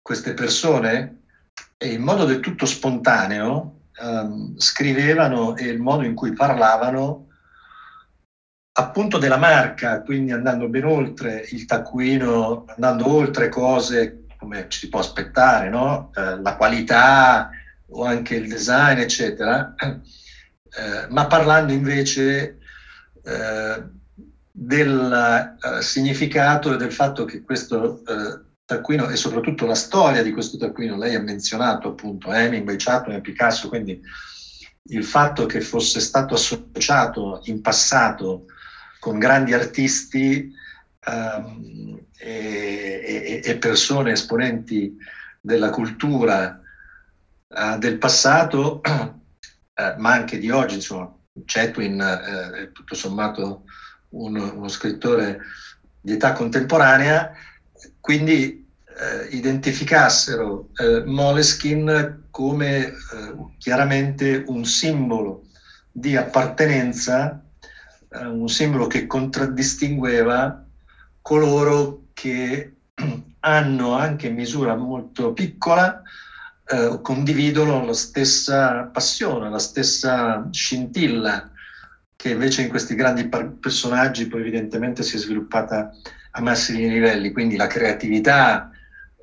queste 0.00 0.32
persone, 0.34 1.22
in 1.78 2.02
modo 2.02 2.24
del 2.24 2.38
tutto 2.38 2.66
spontaneo, 2.66 3.80
um, 4.00 4.56
scrivevano 4.58 5.56
e 5.56 5.66
il 5.66 5.80
modo 5.80 6.04
in 6.04 6.14
cui 6.14 6.32
parlavano 6.34 7.26
appunto 8.74 9.18
della 9.18 9.38
marca, 9.38 10.02
quindi 10.02 10.30
andando 10.30 10.68
ben 10.68 10.84
oltre 10.84 11.46
il 11.50 11.64
taccuino, 11.64 12.64
andando 12.68 13.12
oltre 13.12 13.48
cose 13.48 14.21
come 14.42 14.66
ci 14.68 14.80
si 14.80 14.88
può 14.88 14.98
aspettare, 14.98 15.68
no? 15.68 16.10
eh, 16.16 16.40
la 16.42 16.56
qualità 16.56 17.50
o 17.90 18.04
anche 18.04 18.34
il 18.34 18.48
design, 18.48 18.98
eccetera, 18.98 19.74
eh, 19.78 21.06
ma 21.10 21.26
parlando 21.26 21.72
invece 21.72 22.58
eh, 23.22 23.82
del 24.50 25.56
eh, 25.62 25.82
significato 25.82 26.74
e 26.74 26.76
del 26.76 26.92
fatto 26.92 27.24
che 27.24 27.42
questo 27.42 28.02
eh, 28.04 28.40
taccuino 28.64 29.08
e 29.08 29.16
soprattutto 29.16 29.64
la 29.64 29.76
storia 29.76 30.22
di 30.22 30.32
questo 30.32 30.56
taccuino, 30.56 30.96
lei 30.96 31.14
ha 31.14 31.20
menzionato 31.20 31.88
appunto 31.88 32.32
Hemingway, 32.32 32.76
Chaplin 32.76 33.18
e 33.18 33.20
Picasso, 33.20 33.68
quindi 33.68 34.00
il 34.86 35.04
fatto 35.04 35.46
che 35.46 35.60
fosse 35.60 36.00
stato 36.00 36.34
associato 36.34 37.42
in 37.44 37.60
passato 37.60 38.46
con 38.98 39.20
grandi 39.20 39.52
artisti 39.52 40.52
um, 41.06 41.98
e, 42.18 43.40
e, 43.44 43.56
persone 43.58 44.12
esponenti 44.12 44.96
della 45.40 45.70
cultura 45.70 46.60
uh, 47.48 47.78
del 47.78 47.98
passato, 47.98 48.80
uh, 48.84 49.14
ma 49.98 50.12
anche 50.12 50.38
di 50.38 50.50
oggi, 50.50 50.76
insomma, 50.76 51.12
Chetwin 51.44 51.98
uh, 51.98 52.52
è 52.52 52.72
tutto 52.72 52.94
sommato 52.94 53.64
un, 54.10 54.36
uno 54.36 54.68
scrittore 54.68 55.40
di 56.00 56.12
età 56.12 56.32
contemporanea, 56.32 57.32
quindi 58.00 58.60
identificassero 59.30 60.68
Moleskin 61.06 62.26
come 62.30 62.92
chiaramente 63.56 64.44
un 64.46 64.64
simbolo 64.66 65.46
di 65.90 66.14
appartenenza, 66.14 67.42
un 68.10 68.48
simbolo 68.48 68.86
che 68.86 69.06
contraddistingueva 69.06 70.62
coloro 71.22 72.08
che 72.12 72.74
hanno 73.40 73.94
anche 73.94 74.26
in 74.26 74.34
misura 74.34 74.76
molto 74.76 75.32
piccola 75.32 76.02
eh, 76.64 76.98
condividono 77.02 77.84
la 77.84 77.94
stessa 77.94 78.84
passione, 78.84 79.50
la 79.50 79.58
stessa 79.58 80.48
scintilla 80.50 81.50
che 82.14 82.30
invece 82.30 82.62
in 82.62 82.68
questi 82.68 82.94
grandi 82.94 83.28
personaggi 83.28 84.28
poi 84.28 84.42
evidentemente 84.42 85.02
si 85.02 85.16
è 85.16 85.18
sviluppata 85.18 85.92
a 86.30 86.40
massimi 86.40 86.88
livelli, 86.88 87.32
quindi 87.32 87.56
la 87.56 87.66
creatività, 87.66 88.70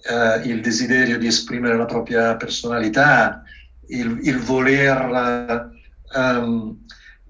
eh, 0.02 0.42
il 0.48 0.60
desiderio 0.62 1.18
di 1.18 1.28
esprimere 1.28 1.78
la 1.78 1.86
propria 1.86 2.36
personalità, 2.36 3.42
il, 3.88 4.20
il 4.24 4.38
voler, 4.40 5.72
um, 6.14 6.78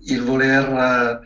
il 0.05 0.23
voler 0.23 1.21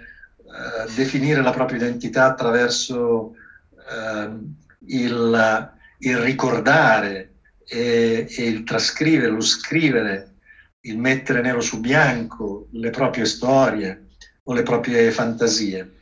uh, 0.53 0.93
definire 0.93 1.41
la 1.41 1.51
propria 1.51 1.77
identità 1.77 2.25
attraverso 2.25 3.33
uh, 3.71 4.55
il, 4.85 5.73
il, 5.99 6.17
ricordare 6.17 7.39
e, 7.65 8.27
e, 8.29 8.43
il 8.45 8.63
trascrivere, 8.63 9.31
lo 9.31 9.41
scrivere, 9.41 10.35
il 10.81 10.97
mettere 10.97 11.41
nero 11.41 11.61
su 11.61 11.79
bianco 11.79 12.67
le 12.73 12.89
proprie 12.89 13.25
storie 13.25 14.09
o 14.43 14.53
le 14.53 14.63
proprie 14.63 15.11
fantasie. 15.11 15.99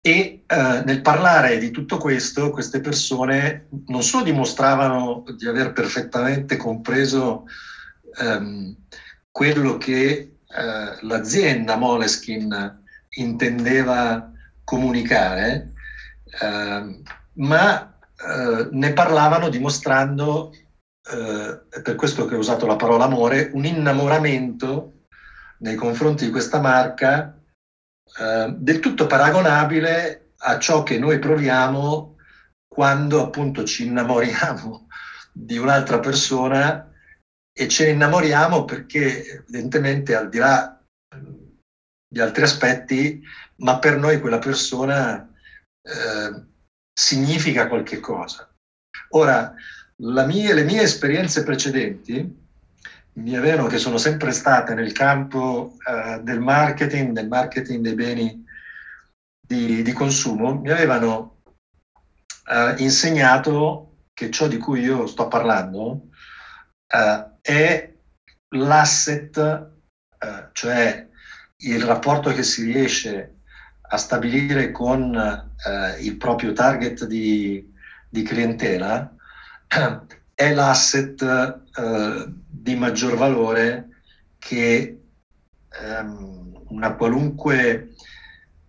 E 0.00 0.44
uh, 0.48 0.84
nel 0.84 1.02
parlare 1.02 1.58
di 1.58 1.70
tutto 1.70 1.98
questo, 1.98 2.50
queste 2.50 2.80
persone 2.80 3.68
non 3.88 4.02
solo 4.02 4.24
dimostravano 4.24 5.24
di 5.36 5.46
aver 5.46 5.72
perfettamente 5.72 6.56
compreso 6.56 7.44
um, 8.22 8.74
quello 9.30 9.76
che 9.76 10.38
uh, 10.46 11.06
l'azienda 11.06 11.76
Moleskin 11.76 12.86
intendeva 13.16 14.30
comunicare, 14.64 15.72
eh, 16.40 17.02
ma 17.34 17.98
eh, 18.16 18.68
ne 18.70 18.92
parlavano 18.92 19.48
dimostrando, 19.48 20.52
eh, 20.52 21.80
per 21.82 21.94
questo 21.94 22.26
che 22.26 22.34
ho 22.34 22.38
usato 22.38 22.66
la 22.66 22.76
parola 22.76 23.04
amore, 23.04 23.50
un 23.52 23.64
innamoramento 23.64 25.04
nei 25.58 25.74
confronti 25.74 26.26
di 26.26 26.30
questa 26.30 26.60
marca 26.60 27.38
eh, 28.18 28.54
del 28.56 28.80
tutto 28.80 29.06
paragonabile 29.06 30.32
a 30.38 30.58
ciò 30.58 30.82
che 30.82 30.98
noi 30.98 31.18
proviamo 31.18 32.16
quando 32.66 33.22
appunto 33.22 33.64
ci 33.64 33.86
innamoriamo 33.86 34.86
di 35.32 35.56
un'altra 35.56 35.98
persona 35.98 36.92
e 37.52 37.68
ce 37.68 37.86
ne 37.86 37.90
innamoriamo 37.90 38.64
perché 38.64 39.42
evidentemente 39.46 40.14
al 40.14 40.28
di 40.28 40.38
là 40.38 40.77
di 42.08 42.20
altri 42.20 42.42
aspetti, 42.42 43.22
ma 43.56 43.78
per 43.78 43.98
noi 43.98 44.20
quella 44.20 44.38
persona 44.38 45.30
eh, 45.82 46.46
significa 46.92 47.68
qualche 47.68 48.00
cosa. 48.00 48.50
Ora, 49.10 49.54
mie, 49.96 50.54
le 50.54 50.64
mie 50.64 50.82
esperienze 50.82 51.42
precedenti 51.42 52.46
mi 53.14 53.36
avevano, 53.36 53.68
che 53.68 53.78
sono 53.78 53.98
sempre 53.98 54.32
state 54.32 54.74
nel 54.74 54.92
campo 54.92 55.76
eh, 55.86 56.20
del 56.22 56.40
marketing, 56.40 57.12
del 57.12 57.28
marketing 57.28 57.82
dei 57.82 57.94
beni 57.94 58.44
di, 59.46 59.82
di 59.82 59.92
consumo, 59.92 60.60
mi 60.60 60.70
avevano 60.70 61.40
eh, 62.48 62.74
insegnato 62.78 64.04
che 64.12 64.30
ciò 64.30 64.46
di 64.46 64.58
cui 64.58 64.80
io 64.80 65.06
sto 65.06 65.28
parlando 65.28 66.08
eh, 66.86 67.30
è 67.40 67.94
l'asset, 68.54 69.36
eh, 70.18 70.48
cioè 70.52 71.07
il 71.60 71.82
rapporto 71.82 72.32
che 72.32 72.42
si 72.42 72.64
riesce 72.64 73.34
a 73.90 73.96
stabilire 73.96 74.70
con 74.70 75.14
eh, 75.14 76.00
il 76.02 76.16
proprio 76.16 76.52
target 76.52 77.04
di, 77.06 77.72
di 78.08 78.22
clientela 78.22 79.12
è 80.34 80.54
l'asset 80.54 81.22
eh, 81.22 82.24
di 82.46 82.76
maggior 82.76 83.16
valore 83.16 83.88
che 84.38 85.00
ehm, 85.82 86.64
una 86.68 86.94
qualunque 86.94 87.94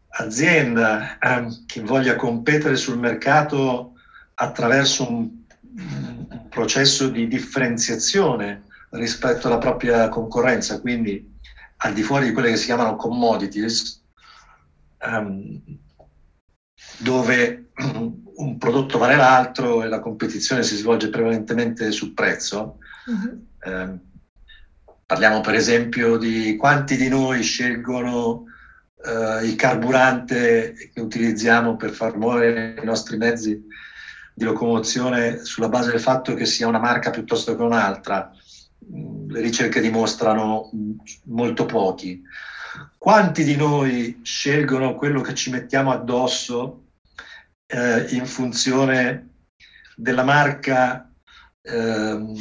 azienda 0.09 1.19
ehm, 1.19 1.65
che 1.67 1.81
voglia 1.81 2.15
competere 2.15 2.75
sul 2.75 2.97
mercato 2.97 3.93
attraverso 4.35 5.07
un, 5.07 5.29
un 5.61 6.47
processo 6.49 7.09
di 7.09 7.27
differenziazione 7.27 8.63
rispetto 8.91 9.45
alla 9.45 9.59
propria 9.59 10.09
concorrenza, 10.09 10.79
quindi 10.79 11.37
al 11.81 11.93
di 11.93 12.03
fuori 12.03 12.25
di 12.25 12.33
quelle 12.33 12.49
che 12.49 12.57
si 12.57 12.65
chiamano 12.65 12.95
commodities, 12.95 14.03
um, 15.05 15.61
dove 16.97 17.71
un 18.39 18.57
prodotto 18.57 18.97
vale 18.97 19.15
l'altro 19.15 19.83
e 19.83 19.87
la 19.87 19.99
competizione 19.99 20.63
si 20.63 20.75
svolge 20.75 21.09
prevalentemente 21.09 21.91
sul 21.91 22.13
prezzo. 22.13 22.77
Uh-huh. 23.05 23.47
Eh, 23.61 23.99
parliamo 25.05 25.41
per 25.41 25.55
esempio 25.55 26.17
di 26.17 26.55
quanti 26.55 26.95
di 26.95 27.09
noi 27.09 27.41
scelgono 27.41 28.45
eh, 29.03 29.45
il 29.45 29.55
carburante 29.55 30.73
che 30.93 31.01
utilizziamo 31.01 31.75
per 31.75 31.91
far 31.91 32.17
muovere 32.17 32.79
i 32.81 32.85
nostri 32.85 33.17
mezzi 33.17 33.65
di 34.33 34.43
locomozione 34.45 35.43
sulla 35.43 35.67
base 35.67 35.91
del 35.91 35.99
fatto 35.99 36.33
che 36.33 36.45
sia 36.45 36.67
una 36.67 36.79
marca 36.79 37.09
piuttosto 37.09 37.55
che 37.55 37.61
un'altra. 37.61 38.31
Mm, 38.85 39.29
le 39.31 39.41
ricerche 39.41 39.81
dimostrano 39.81 40.69
molto 41.25 41.65
pochi. 41.65 42.21
Quanti 42.97 43.43
di 43.43 43.55
noi 43.55 44.19
scelgono 44.23 44.95
quello 44.95 45.21
che 45.21 45.33
ci 45.33 45.49
mettiamo 45.49 45.91
addosso 45.91 46.85
eh, 47.67 48.07
in 48.15 48.25
funzione 48.25 49.27
della 49.95 50.23
marca 50.23 51.11
eh, 51.61 52.33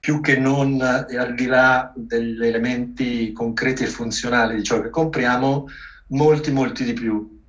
più 0.00 0.20
che 0.20 0.36
non 0.36 0.80
al 0.80 1.34
di 1.34 1.46
là 1.46 1.92
degli 1.94 2.44
elementi 2.44 3.32
concreti 3.32 3.84
e 3.84 3.86
funzionali 3.86 4.56
di 4.56 4.64
ciò 4.64 4.80
che 4.80 4.90
compriamo, 4.90 5.66
molti, 6.08 6.50
molti 6.50 6.84
di 6.84 6.92
più. 6.92 7.42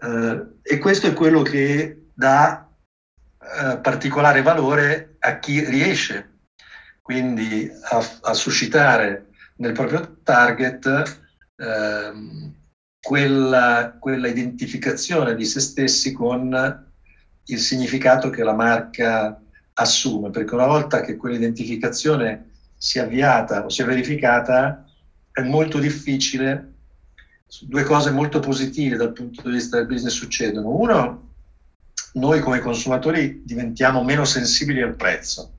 Eh, 0.00 0.46
e 0.62 0.78
questo 0.78 1.06
è 1.06 1.12
quello 1.12 1.42
che 1.42 2.08
dà 2.14 2.68
eh, 3.40 3.78
particolare 3.78 4.42
valore 4.42 5.16
a 5.20 5.38
chi 5.38 5.64
riesce 5.64 6.35
quindi 7.06 7.70
a, 7.90 8.04
a 8.22 8.34
suscitare 8.34 9.28
nel 9.58 9.70
proprio 9.70 10.18
target 10.24 11.20
eh, 11.54 12.12
quella, 13.00 13.96
quella 14.00 14.26
identificazione 14.26 15.36
di 15.36 15.44
se 15.44 15.60
stessi 15.60 16.10
con 16.10 16.84
il 17.44 17.58
significato 17.60 18.28
che 18.28 18.42
la 18.42 18.54
marca 18.54 19.40
assume, 19.74 20.30
perché 20.30 20.52
una 20.54 20.66
volta 20.66 21.00
che 21.02 21.14
quell'identificazione 21.14 22.50
sia 22.76 23.04
avviata 23.04 23.64
o 23.64 23.68
sia 23.68 23.84
verificata, 23.84 24.84
è 25.30 25.42
molto 25.42 25.78
difficile. 25.78 26.72
Due 27.60 27.84
cose 27.84 28.10
molto 28.10 28.40
positive 28.40 28.96
dal 28.96 29.12
punto 29.12 29.42
di 29.42 29.54
vista 29.54 29.76
del 29.76 29.86
business 29.86 30.14
succedono. 30.14 30.70
Uno, 30.70 31.34
noi 32.14 32.40
come 32.40 32.58
consumatori 32.58 33.42
diventiamo 33.44 34.02
meno 34.02 34.24
sensibili 34.24 34.82
al 34.82 34.96
prezzo, 34.96 35.55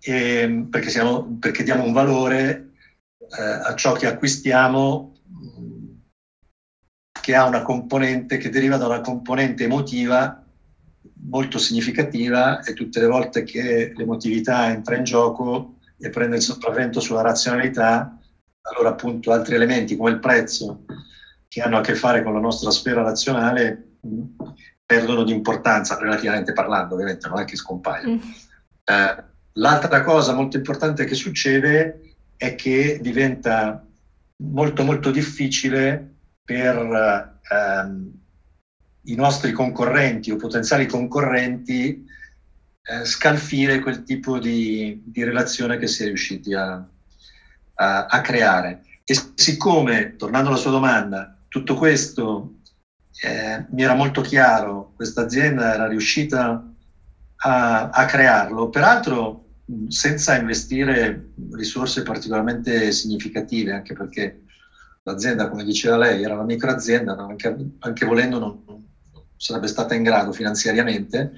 e, 0.00 0.66
perché, 0.70 0.90
siamo, 0.90 1.36
perché 1.38 1.62
diamo 1.62 1.84
un 1.84 1.92
valore 1.92 2.72
eh, 3.18 3.42
a 3.42 3.74
ciò 3.74 3.92
che 3.92 4.06
acquistiamo 4.06 5.12
che 7.26 7.34
ha 7.34 7.44
una 7.44 7.62
componente 7.62 8.36
che 8.36 8.50
deriva 8.50 8.76
da 8.76 8.86
una 8.86 9.00
componente 9.00 9.64
emotiva 9.64 10.40
molto 11.28 11.58
significativa 11.58 12.60
e 12.60 12.72
tutte 12.72 13.00
le 13.00 13.06
volte 13.06 13.42
che 13.42 13.92
l'emotività 13.96 14.68
entra 14.68 14.94
in 14.94 15.02
gioco 15.02 15.74
e 15.98 16.08
prende 16.08 16.36
il 16.36 16.42
sopravvento 16.42 17.00
sulla 17.00 17.22
razionalità, 17.22 18.16
allora 18.60 18.90
appunto 18.90 19.32
altri 19.32 19.54
elementi 19.56 19.96
come 19.96 20.10
il 20.10 20.20
prezzo 20.20 20.84
che 21.48 21.60
hanno 21.60 21.78
a 21.78 21.80
che 21.80 21.94
fare 21.94 22.22
con 22.22 22.32
la 22.32 22.38
nostra 22.38 22.70
sfera 22.70 23.02
razionale 23.02 23.96
perdono 24.84 25.24
di 25.24 25.32
importanza 25.32 25.96
relativamente 25.98 26.52
parlando, 26.52 26.94
ovviamente 26.94 27.28
non 27.28 27.40
è 27.40 27.44
che 27.44 27.56
scompaiono. 27.56 28.14
Mm. 28.14 28.20
Eh, 28.88 29.24
l'altra 29.54 30.02
cosa 30.02 30.32
molto 30.32 30.56
importante 30.56 31.04
che 31.04 31.16
succede 31.16 32.14
è 32.36 32.54
che 32.54 33.00
diventa 33.02 33.84
molto 34.36 34.84
molto 34.84 35.10
difficile 35.10 36.14
per 36.44 37.40
ehm, 37.50 38.12
i 39.02 39.14
nostri 39.14 39.52
concorrenti 39.52 40.30
o 40.30 40.36
potenziali 40.36 40.86
concorrenti 40.86 42.04
eh, 42.82 43.04
scalfire 43.04 43.80
quel 43.80 44.04
tipo 44.04 44.38
di, 44.38 45.02
di, 45.04 45.24
relazione 45.24 45.78
che 45.78 45.88
si 45.88 46.04
è 46.04 46.06
riusciti 46.06 46.54
a, 46.54 46.86
a, 47.74 48.06
a, 48.06 48.20
creare. 48.20 48.82
E 49.04 49.16
siccome, 49.34 50.14
tornando 50.16 50.48
alla 50.50 50.58
sua 50.58 50.70
domanda, 50.70 51.36
tutto 51.48 51.74
questo 51.74 52.58
eh, 53.22 53.64
mi 53.70 53.82
era 53.82 53.94
molto 53.94 54.20
chiaro, 54.20 54.92
questa 54.94 55.22
azienda 55.22 55.74
era 55.74 55.88
riuscita 55.88 56.64
a, 57.36 57.90
a 57.90 58.04
crearlo, 58.06 58.68
peraltro 58.68 59.44
senza 59.88 60.36
investire 60.36 61.32
risorse 61.52 62.02
particolarmente 62.02 62.92
significative, 62.92 63.72
anche 63.72 63.94
perché 63.94 64.42
l'azienda, 65.02 65.48
come 65.48 65.64
diceva 65.64 65.96
lei, 65.96 66.22
era 66.22 66.34
una 66.34 66.44
microazienda, 66.44 67.16
anche, 67.16 67.56
anche 67.80 68.06
volendo 68.06 68.38
non, 68.38 68.62
non, 68.66 68.84
sarebbe 69.36 69.66
stata 69.66 69.94
in 69.94 70.02
grado 70.02 70.32
finanziariamente, 70.32 71.32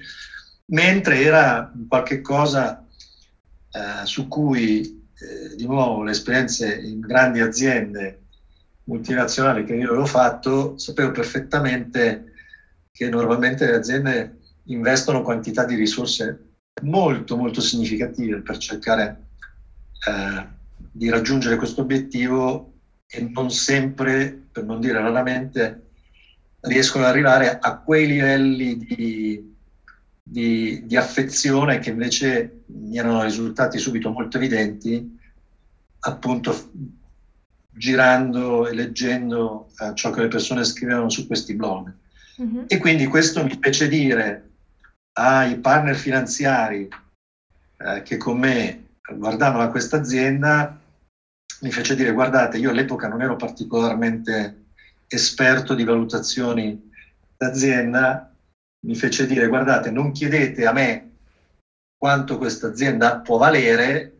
mentre 0.65 1.21
era 1.21 1.71
qualche 1.87 2.21
cosa 2.21 2.85
eh, 3.71 4.05
su 4.05 4.27
cui, 4.27 5.07
eh, 5.19 5.55
di 5.55 5.65
nuovo, 5.65 6.03
le 6.03 6.11
esperienze 6.11 6.75
in 6.75 6.99
grandi 6.99 7.39
aziende 7.41 8.23
multinazionali 8.85 9.65
che 9.65 9.75
io 9.75 9.89
avevo 9.89 10.05
fatto, 10.05 10.77
sapevo 10.77 11.11
perfettamente 11.11 12.33
che 12.91 13.07
normalmente 13.09 13.65
le 13.65 13.75
aziende 13.75 14.38
investono 14.69 15.21
quantità 15.21 15.65
di 15.65 15.75
risorse 15.75 16.45
molto 16.81 17.35
molto 17.35 17.61
significative 17.61 18.41
per 18.41 18.57
cercare 18.57 19.27
eh, 20.07 20.47
di 20.91 21.09
raggiungere 21.09 21.57
questo 21.57 21.81
obiettivo 21.81 22.73
e 23.07 23.27
non 23.33 23.51
sempre, 23.51 24.47
per 24.51 24.63
non 24.65 24.79
dire 24.79 24.99
raramente, 24.99 25.87
riescono 26.61 27.05
ad 27.05 27.11
arrivare 27.11 27.57
a 27.59 27.77
quei 27.79 28.07
livelli 28.07 28.77
di, 28.77 29.55
di, 30.21 30.85
di 30.85 30.95
affezione 30.95 31.79
che 31.79 31.89
invece 31.89 32.63
mi 32.67 32.97
erano 32.97 33.23
risultati 33.23 33.77
subito 33.77 34.11
molto 34.11 34.37
evidenti, 34.37 35.17
appunto 36.01 36.71
girando 37.71 38.67
e 38.67 38.73
leggendo 38.73 39.69
eh, 39.79 39.95
ciò 39.95 40.11
che 40.11 40.21
le 40.21 40.27
persone 40.27 40.63
scrivevano 40.63 41.09
su 41.09 41.25
questi 41.27 41.55
blog. 41.55 41.93
Mm-hmm. 42.41 42.63
E 42.67 42.77
quindi 42.77 43.05
questo 43.05 43.43
mi 43.43 43.57
fece 43.59 43.87
dire 43.87 44.48
ai 45.13 45.57
partner 45.59 45.95
finanziari 45.95 46.87
eh, 47.77 48.01
che 48.03 48.17
con 48.17 48.37
me 48.37 48.89
guardavano 49.11 49.69
questa 49.71 49.97
azienda, 49.97 50.79
mi 51.61 51.71
fece 51.71 51.95
dire 51.95 52.11
guardate, 52.11 52.57
io 52.57 52.69
all'epoca 52.69 53.07
non 53.07 53.21
ero 53.21 53.35
particolarmente 53.35 54.65
esperto 55.07 55.73
di 55.73 55.83
valutazioni 55.83 56.91
d'azienda, 57.35 58.33
mi 58.85 58.95
fece 58.95 59.25
dire 59.25 59.47
guardate, 59.47 59.89
non 59.89 60.11
chiedete 60.11 60.65
a 60.65 60.71
me 60.71 61.09
quanto 61.97 62.37
questa 62.37 62.67
azienda 62.67 63.19
può 63.19 63.37
valere, 63.37 64.19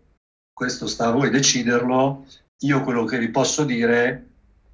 questo 0.51 0.87
sta 0.87 1.07
a 1.07 1.11
voi 1.11 1.29
deciderlo, 1.29 2.25
io 2.63 2.83
quello 2.83 3.05
che 3.05 3.17
vi 3.17 3.29
posso 3.29 3.63
dire 3.63 4.27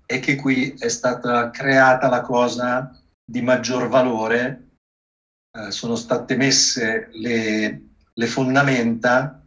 è 0.05 0.19
che 0.19 0.35
qui 0.35 0.73
è 0.77 0.87
stata 0.87 1.51
creata 1.51 2.09
la 2.09 2.21
cosa 2.21 2.99
di 3.23 3.41
maggior 3.41 3.87
valore 3.87 4.74
eh, 5.55 5.71
sono 5.71 5.95
state 5.95 6.35
messe 6.35 7.09
le, 7.13 7.81
le 8.13 8.25
fondamenta 8.27 9.41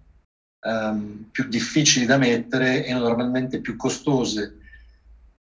ehm, 0.60 1.28
più 1.30 1.48
difficili 1.48 2.06
da 2.06 2.16
mettere 2.16 2.84
e 2.84 2.92
normalmente 2.92 3.60
più 3.60 3.76
costose 3.76 4.56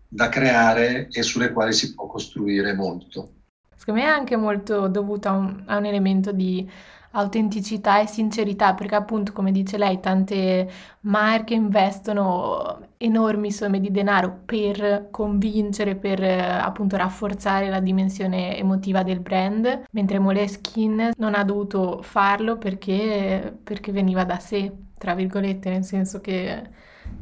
da 0.07 0.29
creare 0.29 1.09
e 1.09 1.23
sulle 1.23 1.51
quali 1.51 1.73
si 1.73 1.93
può 1.93 2.07
costruire 2.07 2.73
molto. 2.73 3.31
Secondo 3.75 4.01
me 4.01 4.07
è 4.07 4.09
anche 4.09 4.35
molto 4.35 4.87
dovuto 4.87 5.27
a 5.27 5.31
un, 5.33 5.63
a 5.65 5.77
un 5.77 5.85
elemento 5.85 6.31
di 6.31 6.67
autenticità 7.15 8.01
e 8.01 8.07
sincerità, 8.07 8.73
perché 8.73 8.95
appunto, 8.95 9.31
come 9.31 9.51
dice 9.51 9.77
lei, 9.77 9.99
tante 9.99 10.69
marche 11.01 11.53
investono 11.53 12.87
enormi 12.97 13.51
somme 13.51 13.79
di 13.79 13.89
denaro 13.91 14.41
per 14.45 15.07
convincere, 15.11 15.95
per 15.95 16.21
appunto 16.21 16.97
rafforzare 16.97 17.69
la 17.69 17.79
dimensione 17.79 18.57
emotiva 18.57 19.03
del 19.03 19.19
brand, 19.19 19.83
mentre 19.91 20.19
Moleskine 20.19 21.13
non 21.17 21.35
ha 21.35 21.43
dovuto 21.43 22.01
farlo 22.01 22.57
perché, 22.57 23.57
perché 23.63 23.91
veniva 23.91 24.23
da 24.25 24.39
sé, 24.39 24.71
tra 24.97 25.15
virgolette, 25.15 25.69
nel 25.69 25.83
senso 25.83 26.19
che 26.21 26.69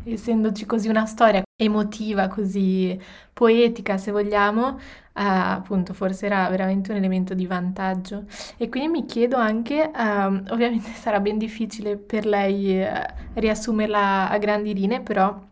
essendoci 0.06 0.66
così 0.66 0.88
una 0.88 1.06
storia 1.06 1.44
emotiva, 1.56 2.28
così 2.28 3.00
poetica, 3.32 3.98
se 3.98 4.12
vogliamo, 4.12 4.78
eh, 4.78 5.24
appunto 5.24 5.94
forse 5.94 6.26
era 6.26 6.48
veramente 6.50 6.92
un 6.92 6.98
elemento 6.98 7.34
di 7.34 7.46
vantaggio. 7.46 8.26
E 8.58 8.70
quindi 8.70 8.90
mi 8.90 9.06
chiedo 9.06 9.38
anche, 9.38 9.92
ehm, 9.92 10.46
ovviamente 10.52 10.92
sarà 10.92 11.20
ben 11.20 11.38
difficile 11.38 11.98
per 11.98 12.26
lei 12.26 12.82
eh, 12.82 13.06
riassumerla 13.36 14.30
a 14.30 14.38
grandi 14.38 14.74
linee, 14.74 15.02
però 15.02 15.52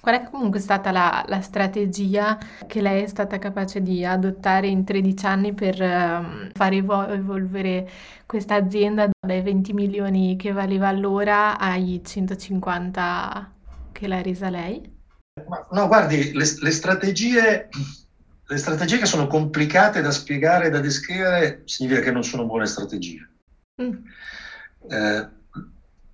Qual 0.00 0.14
è 0.14 0.22
comunque 0.30 0.60
stata 0.60 0.92
la, 0.92 1.24
la, 1.26 1.40
strategia 1.40 2.38
che 2.66 2.80
lei 2.80 3.02
è 3.02 3.06
stata 3.08 3.38
capace 3.38 3.82
di 3.82 4.04
adottare 4.04 4.68
in 4.68 4.84
13 4.84 5.26
anni 5.26 5.52
per 5.52 5.80
um, 5.80 6.50
far 6.52 6.72
evol- 6.72 7.10
evolvere 7.10 7.88
questa 8.24 8.54
azienda 8.54 9.08
dai 9.20 9.42
20 9.42 9.72
milioni 9.72 10.36
che 10.36 10.52
valeva 10.52 10.86
allora 10.88 11.58
ai 11.58 12.00
150 12.04 13.57
che 13.98 14.06
l'ha 14.06 14.22
resa 14.22 14.48
lei? 14.48 14.80
No, 15.72 15.88
guardi, 15.88 16.32
le, 16.32 16.44
le, 16.60 16.70
strategie, 16.70 17.68
le 18.46 18.56
strategie 18.56 18.98
che 18.98 19.06
sono 19.06 19.26
complicate 19.26 20.00
da 20.00 20.12
spiegare, 20.12 20.70
da 20.70 20.78
descrivere, 20.78 21.62
significa 21.64 22.00
che 22.00 22.12
non 22.12 22.22
sono 22.22 22.46
buone 22.46 22.66
strategie. 22.66 23.28
Mm. 23.82 23.94
Eh, 24.88 25.28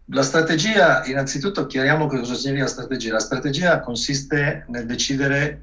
la 0.07 0.23
strategia, 0.23 1.05
innanzitutto 1.05 1.67
chiariamo 1.67 2.07
cosa 2.07 2.35
significa 2.35 2.67
strategia. 2.67 3.13
La 3.13 3.21
strategia 3.21 3.81
consiste 3.81 4.65
nel 4.69 4.87
decidere 4.87 5.61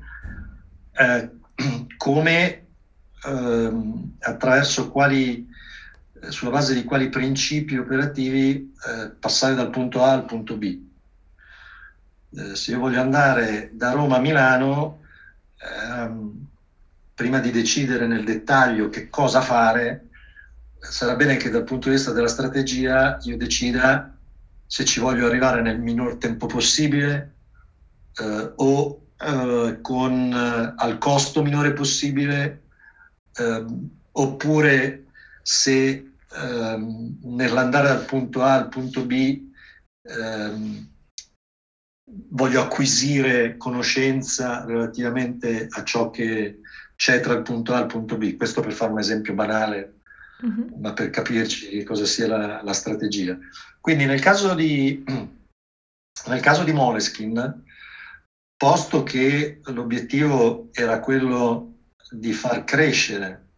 eh, 0.93 1.29
come, 1.97 2.67
eh, 3.25 3.73
attraverso 4.19 4.91
quali, 4.91 5.47
sulla 6.29 6.51
base 6.51 6.75
di 6.75 6.83
quali 6.83 7.09
principi 7.09 7.77
operativi 7.77 8.73
eh, 8.87 9.09
passare 9.09 9.55
dal 9.55 9.71
punto 9.71 10.03
A 10.03 10.11
al 10.11 10.25
punto 10.25 10.55
B. 10.55 10.89
Eh, 12.33 12.55
se 12.55 12.71
io 12.71 12.79
voglio 12.79 13.01
andare 13.01 13.71
da 13.73 13.91
Roma 13.91 14.17
a 14.17 14.19
Milano, 14.19 15.01
ehm, 15.57 16.47
prima 17.13 17.39
di 17.39 17.51
decidere 17.51 18.07
nel 18.07 18.23
dettaglio 18.23 18.89
che 18.89 19.09
cosa 19.09 19.41
fare, 19.41 20.07
sarà 20.79 21.15
bene 21.15 21.37
che 21.37 21.49
dal 21.49 21.63
punto 21.63 21.89
di 21.89 21.95
vista 21.95 22.11
della 22.11 22.27
strategia 22.27 23.19
io 23.23 23.37
decida 23.37 24.17
se 24.65 24.85
ci 24.85 24.99
voglio 24.99 25.27
arrivare 25.27 25.61
nel 25.61 25.79
minor 25.79 26.15
tempo 26.15 26.47
possibile 26.47 27.35
eh, 28.15 28.53
o 28.55 29.07
eh, 29.17 29.77
con, 29.81 30.33
eh, 30.33 30.73
al 30.75 30.97
costo 30.97 31.43
minore 31.43 31.73
possibile 31.73 32.63
ehm, 33.35 33.89
oppure 34.13 35.05
se 35.43 36.13
ehm, 36.33 37.17
nell'andare 37.23 37.89
dal 37.89 38.05
punto 38.05 38.41
A 38.41 38.53
al 38.53 38.69
punto 38.69 39.05
B 39.05 39.41
ehm, 40.01 40.90
voglio 42.29 42.61
acquisire 42.61 43.57
conoscenza 43.57 44.65
relativamente 44.65 45.67
a 45.69 45.83
ciò 45.83 46.09
che 46.09 46.59
c'è 46.95 47.19
tra 47.19 47.33
il 47.33 47.41
punto 47.41 47.73
A 47.73 47.79
e 47.79 47.81
il 47.81 47.87
punto 47.87 48.17
B. 48.17 48.35
Questo 48.35 48.61
per 48.61 48.73
fare 48.73 48.91
un 48.91 48.99
esempio 48.99 49.33
banale, 49.33 49.99
uh-huh. 50.41 50.79
ma 50.79 50.93
per 50.93 51.09
capirci 51.09 51.83
cosa 51.83 52.05
sia 52.05 52.27
la, 52.27 52.61
la 52.61 52.73
strategia. 52.73 53.37
Quindi 53.79 54.05
nel 54.05 54.19
caso 54.19 54.53
di, 54.53 55.03
nel 56.27 56.39
caso 56.41 56.63
di 56.63 56.73
Moleskin, 56.73 57.63
posto 58.55 59.03
che 59.03 59.61
l'obiettivo 59.63 60.69
era 60.71 60.99
quello 60.99 61.77
di 62.11 62.33
far 62.33 62.63
crescere, 62.63 63.53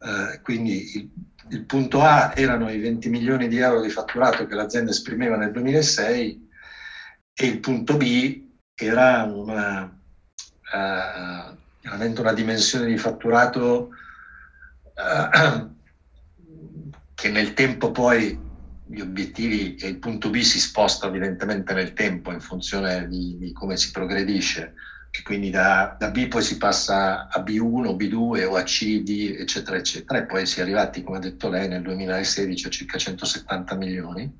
eh, 0.00 0.40
quindi 0.42 0.96
il, 0.96 1.10
il, 1.50 1.64
punto 1.64 2.02
A 2.02 2.32
erano 2.34 2.70
i 2.70 2.78
20 2.78 3.08
milioni 3.08 3.48
di 3.48 3.58
euro 3.58 3.80
di 3.80 3.88
fatturato 3.88 4.46
che 4.46 4.54
l'azienda 4.54 4.90
esprimeva 4.90 5.36
nel 5.36 5.52
2006 5.52 6.48
e 7.40 7.46
il 7.46 7.60
punto 7.60 7.96
B 7.96 8.48
era 8.74 9.22
una, 9.22 9.84
uh, 10.72 11.56
una 11.82 12.32
dimensione 12.34 12.84
di 12.84 12.98
fatturato 12.98 13.88
uh, 14.94 15.70
che 17.14 17.30
nel 17.30 17.54
tempo 17.54 17.92
poi 17.92 18.38
gli 18.84 19.00
obiettivi 19.00 19.76
e 19.76 19.88
il 19.88 19.98
punto 19.98 20.28
B 20.28 20.40
si 20.40 20.60
sposta 20.60 21.06
evidentemente 21.06 21.72
nel 21.72 21.94
tempo 21.94 22.30
in 22.30 22.40
funzione 22.40 23.08
di, 23.08 23.38
di 23.38 23.52
come 23.52 23.78
si 23.78 23.90
progredisce, 23.90 24.74
e 25.10 25.22
quindi 25.22 25.48
da, 25.48 25.96
da, 25.98 26.10
B 26.10 26.28
poi 26.28 26.42
si 26.42 26.58
passa 26.58 27.26
a 27.28 27.40
B1, 27.40 27.96
B2 27.96 28.44
o 28.44 28.56
a 28.56 28.62
C, 28.64 29.02
D, 29.02 29.36
eccetera, 29.38 29.78
eccetera, 29.78 30.18
e 30.18 30.26
poi 30.26 30.44
si 30.44 30.58
è 30.58 30.62
arrivati, 30.62 31.02
come 31.02 31.16
ha 31.16 31.20
detto 31.20 31.48
lei, 31.48 31.68
nel 31.68 31.82
2016 31.82 32.66
a 32.66 32.70
circa 32.70 32.98
170 32.98 33.74
milioni. 33.76 34.30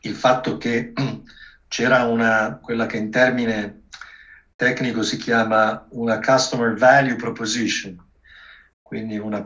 Il 0.00 0.14
fatto 0.14 0.58
che 0.58 0.92
c'era 1.74 2.04
una, 2.04 2.60
quella 2.62 2.86
che 2.86 2.98
in 2.98 3.10
termine 3.10 3.86
tecnico 4.54 5.02
si 5.02 5.16
chiama 5.16 5.84
una 5.90 6.20
Customer 6.20 6.74
Value 6.74 7.16
Proposition, 7.16 7.96
quindi 8.80 9.18
una 9.18 9.44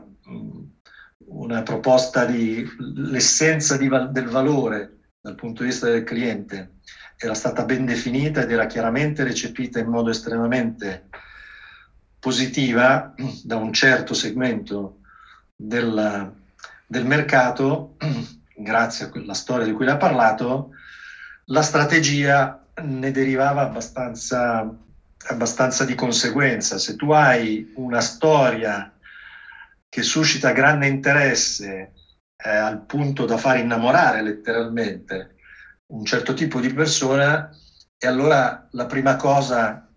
una 1.28 1.62
proposta 1.62 2.24
di 2.24 2.66
l'essenza 2.78 3.76
di, 3.76 3.88
del 4.10 4.28
valore 4.28 4.98
dal 5.20 5.34
punto 5.34 5.62
di 5.62 5.68
vista 5.68 5.88
del 5.88 6.04
cliente 6.04 6.74
era 7.16 7.34
stata 7.34 7.64
ben 7.64 7.84
definita 7.84 8.42
ed 8.42 8.50
era 8.50 8.66
chiaramente 8.66 9.24
recepita 9.24 9.78
in 9.78 9.88
modo 9.88 10.10
estremamente 10.10 11.08
positiva 12.18 13.14
da 13.42 13.56
un 13.56 13.72
certo 13.72 14.12
segmento 14.12 14.98
del, 15.54 16.32
del 16.86 17.04
mercato, 17.06 17.96
grazie 18.54 19.06
a 19.06 19.08
quella 19.08 19.34
storia 19.34 19.66
di 19.66 19.72
cui 19.72 19.84
l'ha 19.84 19.96
parlato, 19.96 20.70
la 21.50 21.62
strategia 21.62 22.66
ne 22.82 23.10
derivava 23.10 23.62
abbastanza, 23.62 24.76
abbastanza 25.28 25.84
di 25.84 25.94
conseguenza. 25.94 26.78
Se 26.78 26.96
tu 26.96 27.10
hai 27.12 27.72
una 27.76 28.00
storia 28.00 28.92
che 29.88 30.02
suscita 30.02 30.52
grande 30.52 30.86
interesse 30.86 31.92
eh, 32.36 32.48
al 32.48 32.84
punto 32.84 33.24
da 33.24 33.36
far 33.36 33.58
innamorare 33.58 34.22
letteralmente 34.22 35.36
un 35.92 36.04
certo 36.04 36.34
tipo 36.34 36.60
di 36.60 36.72
persona 36.72 37.50
e 37.96 38.06
allora 38.06 38.68
la 38.72 38.86
prima 38.86 39.16
cosa 39.16 39.90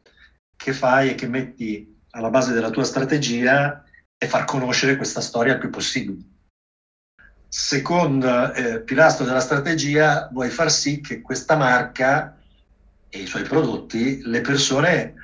che 0.56 0.74
fai 0.74 1.10
e 1.10 1.16
che 1.16 1.28
metti 1.28 2.00
alla 2.12 2.30
base 2.30 2.54
della 2.54 2.70
tua 2.70 2.84
strategia 2.84 3.84
è 4.18 4.26
far 4.26 4.46
conoscere 4.46 4.96
questa 4.96 5.22
storia 5.22 5.54
il 5.54 5.60
più 5.60 5.70
possibile. 5.70 6.31
Secondo 7.54 8.54
eh, 8.54 8.80
pilastro 8.80 9.26
della 9.26 9.42
strategia 9.42 10.30
vuoi 10.32 10.48
far 10.48 10.72
sì 10.72 11.02
che 11.02 11.20
questa 11.20 11.58
marca 11.58 12.38
e 13.10 13.20
i 13.20 13.26
suoi 13.26 13.44
prodotti 13.44 14.22
le 14.24 14.40
persone 14.40 15.16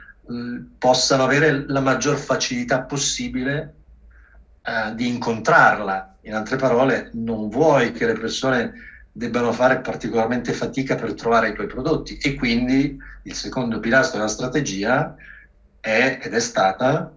possano 0.78 1.24
avere 1.24 1.64
la 1.68 1.80
maggior 1.80 2.18
facilità 2.18 2.82
possibile 2.82 3.76
eh, 4.62 4.94
di 4.94 5.08
incontrarla. 5.08 6.18
In 6.24 6.34
altre 6.34 6.58
parole, 6.58 7.12
non 7.14 7.48
vuoi 7.48 7.94
che 7.94 8.06
le 8.06 8.20
persone 8.20 8.74
debbano 9.10 9.54
fare 9.54 9.80
particolarmente 9.80 10.52
fatica 10.52 10.96
per 10.96 11.14
trovare 11.14 11.48
i 11.48 11.54
tuoi 11.54 11.68
prodotti 11.68 12.18
e 12.18 12.34
quindi 12.34 12.98
il 13.24 13.34
secondo 13.36 13.80
pilastro 13.80 14.18
della 14.18 14.30
strategia 14.30 15.16
è 15.80 16.20
ed 16.22 16.34
è 16.34 16.40
stata 16.42 17.10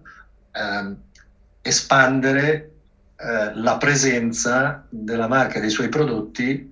eh, 0.53 0.95
espandere 1.63 2.70
eh, 3.23 3.51
la 3.55 3.77
presenza 3.77 4.83
della 4.89 5.27
marca 5.27 5.57
e 5.57 5.61
dei 5.61 5.69
suoi 5.69 5.89
prodotti 5.89 6.71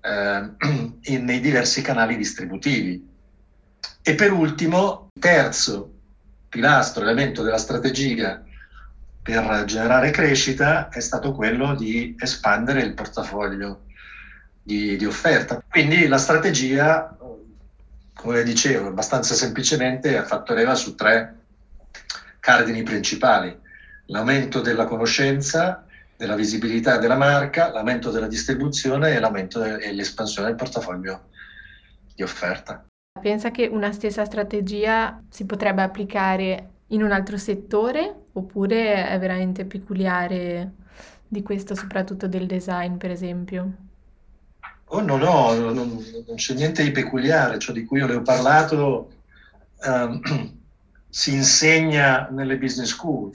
eh, 0.00 0.50
in, 1.02 1.24
nei 1.24 1.40
diversi 1.40 1.82
canali 1.82 2.16
distributivi. 2.16 3.12
E 4.02 4.14
per 4.14 4.32
ultimo, 4.32 5.10
terzo 5.18 5.92
pilastro, 6.48 7.02
elemento 7.02 7.42
della 7.42 7.58
strategia 7.58 8.40
per 9.20 9.64
generare 9.64 10.10
crescita 10.10 10.90
è 10.90 11.00
stato 11.00 11.32
quello 11.32 11.74
di 11.74 12.14
espandere 12.18 12.82
il 12.82 12.94
portafoglio 12.94 13.86
di, 14.62 14.96
di 14.96 15.04
offerta. 15.06 15.60
Quindi 15.68 16.06
la 16.06 16.18
strategia, 16.18 17.16
come 18.14 18.42
dicevo, 18.44 18.88
abbastanza 18.88 19.34
semplicemente 19.34 20.16
ha 20.16 20.24
fatto 20.24 20.54
leva 20.54 20.74
su 20.74 20.94
tre 20.94 21.36
cardini 22.38 22.82
principali. 22.82 23.62
L'aumento 24.06 24.60
della 24.60 24.84
conoscenza, 24.84 25.84
della 26.16 26.34
visibilità 26.34 26.98
della 26.98 27.16
marca, 27.16 27.70
l'aumento 27.70 28.10
della 28.10 28.28
distribuzione 28.28 29.14
e 29.14 29.20
l'aumento 29.20 29.60
de- 29.60 29.78
e 29.78 29.92
l'espansione 29.92 30.48
del 30.48 30.56
portafoglio 30.56 31.28
di 32.14 32.22
offerta. 32.22 32.84
Pensa 33.20 33.50
che 33.50 33.66
una 33.66 33.92
stessa 33.92 34.24
strategia 34.24 35.22
si 35.28 35.46
potrebbe 35.46 35.82
applicare 35.82 36.70
in 36.88 37.02
un 37.02 37.12
altro 37.12 37.36
settore 37.38 38.26
oppure 38.32 39.08
è 39.08 39.18
veramente 39.18 39.64
peculiare 39.64 40.72
di 41.26 41.42
questo, 41.42 41.74
soprattutto 41.74 42.28
del 42.28 42.46
design, 42.46 42.96
per 42.96 43.10
esempio? 43.10 43.72
Oh 44.86 45.00
no, 45.00 45.16
no, 45.16 45.54
non, 45.54 45.72
non 45.72 46.36
c'è 46.36 46.54
niente 46.54 46.82
di 46.82 46.90
peculiare, 46.90 47.58
ciò 47.58 47.72
di 47.72 47.84
cui 47.84 47.98
io 47.98 48.06
le 48.06 48.16
ho 48.16 48.22
parlato 48.22 49.12
um, 49.86 50.20
si 51.08 51.32
insegna 51.32 52.28
nelle 52.30 52.58
business 52.58 52.90
school. 52.90 53.32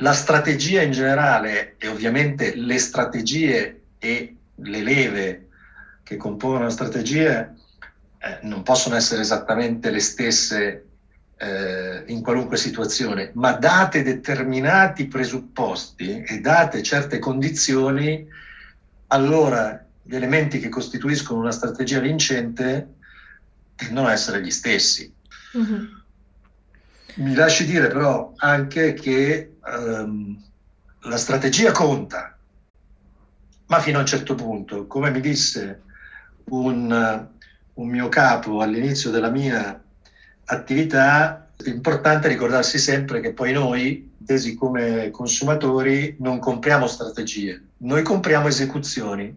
La 0.00 0.12
strategia 0.12 0.82
in 0.82 0.92
generale 0.92 1.76
e 1.78 1.88
ovviamente 1.88 2.54
le 2.54 2.78
strategie 2.78 3.82
e 3.98 4.36
le 4.54 4.82
leve 4.82 5.48
che 6.02 6.16
compongono 6.16 6.64
la 6.64 6.70
strategia 6.70 7.52
eh, 8.18 8.38
non 8.42 8.62
possono 8.62 8.94
essere 8.94 9.20
esattamente 9.20 9.90
le 9.90 10.00
stesse 10.00 10.84
eh, 11.36 12.02
in 12.06 12.22
qualunque 12.22 12.56
situazione, 12.56 13.30
ma 13.34 13.52
date 13.52 14.02
determinati 14.02 15.06
presupposti 15.06 16.22
e 16.22 16.40
date 16.40 16.82
certe 16.82 17.18
condizioni, 17.18 18.26
allora 19.08 19.84
gli 20.02 20.14
elementi 20.14 20.58
che 20.58 20.68
costituiscono 20.68 21.40
una 21.40 21.52
strategia 21.52 22.00
vincente 22.00 22.94
tendono 23.74 24.08
a 24.08 24.12
essere 24.12 24.42
gli 24.42 24.50
stessi. 24.50 25.12
Mm-hmm. 25.56 25.84
Mi 27.18 27.34
lasci 27.34 27.64
dire 27.64 27.88
però 27.88 28.32
anche 28.36 28.94
che 28.94 29.56
um, 29.64 30.40
la 31.02 31.16
strategia 31.16 31.72
conta, 31.72 32.38
ma 33.66 33.80
fino 33.80 33.98
a 33.98 34.02
un 34.02 34.06
certo 34.06 34.36
punto, 34.36 34.86
come 34.86 35.10
mi 35.10 35.20
disse 35.20 35.82
un, 36.50 37.28
un 37.74 37.88
mio 37.88 38.08
capo 38.08 38.60
all'inizio 38.60 39.10
della 39.10 39.30
mia 39.30 39.82
attività, 40.44 41.50
è 41.56 41.68
importante 41.68 42.28
ricordarsi 42.28 42.78
sempre 42.78 43.18
che 43.18 43.32
poi 43.32 43.52
noi, 43.52 44.12
intesi 44.20 44.54
come 44.54 45.10
consumatori, 45.10 46.14
non 46.20 46.38
compriamo 46.38 46.86
strategie, 46.86 47.60
noi 47.78 48.04
compriamo 48.04 48.46
esecuzioni. 48.46 49.36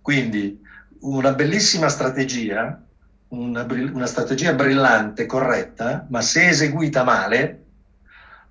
Quindi 0.00 0.62
una 1.00 1.32
bellissima 1.32 1.88
strategia, 1.88 2.80
una, 3.30 3.66
una 3.68 4.06
strategia 4.06 4.54
brillante, 4.54 5.26
corretta, 5.26 6.06
ma 6.08 6.20
se 6.20 6.48
eseguita 6.48 7.02
male, 7.04 7.64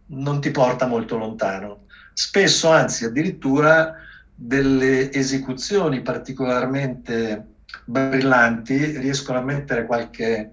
non 0.07 0.41
ti 0.41 0.51
porta 0.51 0.87
molto 0.87 1.17
lontano. 1.17 1.85
Spesso, 2.13 2.69
anzi, 2.69 3.05
addirittura 3.05 3.95
delle 4.33 5.11
esecuzioni 5.11 6.01
particolarmente 6.01 7.45
brillanti 7.85 8.97
riescono 8.97 9.39
a 9.39 9.43
mettere 9.43 9.85
qualche 9.85 10.51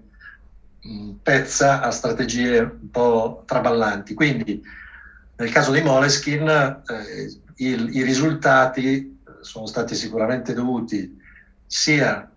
mh, 0.81 1.11
pezza 1.23 1.81
a 1.81 1.91
strategie 1.91 2.59
un 2.59 2.89
po' 2.91 3.43
traballanti. 3.45 4.13
Quindi, 4.13 4.61
nel 5.35 5.51
caso 5.51 5.71
di 5.71 5.81
Moleskin, 5.81 6.47
eh, 6.47 7.39
il, 7.57 7.95
i 7.95 8.03
risultati 8.03 9.19
sono 9.41 9.65
stati 9.65 9.95
sicuramente 9.95 10.53
dovuti 10.53 11.19
sia 11.65 12.29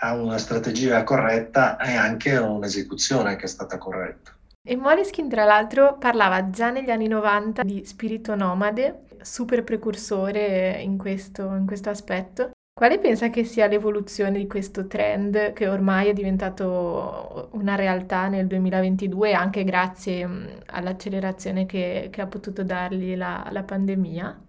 a 0.00 0.14
una 0.14 0.38
strategia 0.38 1.02
corretta 1.04 1.76
e 1.78 1.94
anche 1.94 2.34
a 2.34 2.42
un'esecuzione 2.42 3.36
che 3.36 3.44
è 3.44 3.48
stata 3.48 3.78
corretta. 3.78 4.32
E 4.62 4.76
Moleskin, 4.76 5.28
tra 5.28 5.44
l'altro, 5.44 5.96
parlava 5.98 6.50
già 6.50 6.70
negli 6.70 6.90
anni 6.90 7.08
90 7.08 7.62
di 7.62 7.84
spirito 7.86 8.34
nomade, 8.34 9.04
super 9.22 9.64
precursore 9.64 10.80
in 10.82 10.98
questo, 10.98 11.54
in 11.54 11.64
questo 11.66 11.88
aspetto. 11.88 12.50
Quale 12.78 13.00
pensa 13.00 13.28
che 13.28 13.42
sia 13.42 13.66
l'evoluzione 13.66 14.38
di 14.38 14.46
questo 14.46 14.86
trend 14.86 15.52
che 15.52 15.66
ormai 15.66 16.08
è 16.08 16.12
diventato 16.12 17.48
una 17.54 17.74
realtà 17.74 18.28
nel 18.28 18.46
2022 18.46 19.32
anche 19.32 19.64
grazie 19.64 20.60
all'accelerazione 20.66 21.66
che, 21.66 22.08
che 22.12 22.20
ha 22.20 22.26
potuto 22.26 22.62
dargli 22.62 23.16
la, 23.16 23.48
la, 23.50 23.64
pandemia? 23.64 24.40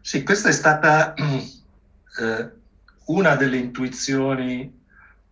Sì, 0.00 0.22
questa 0.22 0.48
è 0.48 0.52
stata 0.52 1.12
eh, 1.20 2.50
una 3.06 3.36
delle 3.36 3.56
intuizioni 3.56 4.82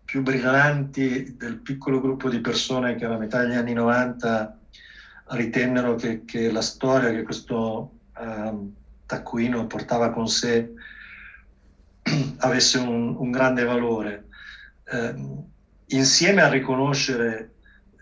più 0.05 0.23
brillanti 0.23 1.37
del 1.39 1.57
piccolo 1.59 2.01
gruppo 2.01 2.29
di 2.29 2.41
persone 2.41 2.97
che 2.97 3.05
alla 3.05 3.17
metà 3.17 3.43
degli 3.43 3.55
anni 3.55 3.73
90 3.73 4.59
ritennero 5.29 5.95
che, 5.95 6.25
che 6.25 6.51
la 6.51 6.61
storia 6.61 7.11
che 7.11 7.23
questo 7.23 7.93
eh, 8.19 8.53
taccuino 9.07 9.67
portava 9.67 10.11
con 10.11 10.29
sé 10.29 10.73
avesse 12.39 12.79
un, 12.79 13.17
un 13.17 13.31
grande 13.31 13.65
valore. 13.65 14.27
Eh, 14.85 15.15
insieme 15.87 16.43
a 16.43 16.51
riconoscere 16.51 17.53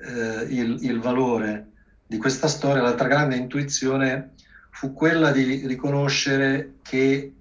eh, 0.01 0.47
il, 0.49 0.79
il 0.83 0.99
valore 0.99 1.67
di 2.07 2.17
questa 2.17 2.49
storia, 2.49 2.83
l'altra 2.83 3.07
grande 3.07 3.37
intuizione 3.37 4.33
fu 4.71 4.93
quella 4.93 5.31
di 5.31 5.67
riconoscere 5.67 6.75
che 6.83 7.35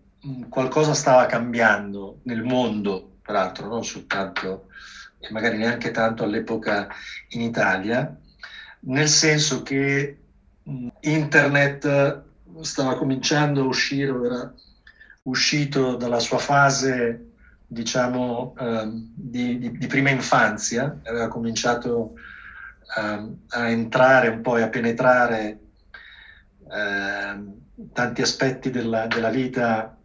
qualcosa 0.49 0.93
stava 0.93 1.25
cambiando 1.25 2.19
nel 2.23 2.43
mondo 2.43 3.17
peraltro 3.21 3.67
non 3.67 3.86
soltanto 3.86 4.67
e 5.19 5.32
magari 5.32 5.58
neanche 5.58 5.91
tanto 5.91 6.23
all'epoca 6.23 6.88
in 7.29 7.41
Italia, 7.41 8.17
nel 8.82 9.08
senso 9.08 9.62
che 9.62 10.17
internet 11.01 12.23
stava 12.62 12.97
cominciando 12.97 13.62
a 13.62 13.65
uscire, 13.65 14.12
era 14.25 14.53
uscito 15.23 15.95
dalla 15.95 16.19
sua 16.19 16.38
fase 16.38 17.25
diciamo 17.67 18.55
eh, 18.58 18.89
di, 19.13 19.60
di, 19.60 19.77
di, 19.77 19.88
prima 19.88 20.10
infanzia, 20.10 20.99
aveva 21.03 21.27
cominciato 21.27 22.13
eh, 22.97 23.36
a 23.49 23.69
entrare 23.69 24.29
un 24.29 24.41
po' 24.41 24.58
e 24.58 24.63
a 24.63 24.69
penetrare 24.69 25.60
eh, 26.71 27.43
tanti 27.93 28.21
aspetti 28.21 28.71
della, 28.71 29.05
della 29.05 29.29
vita 29.29 29.98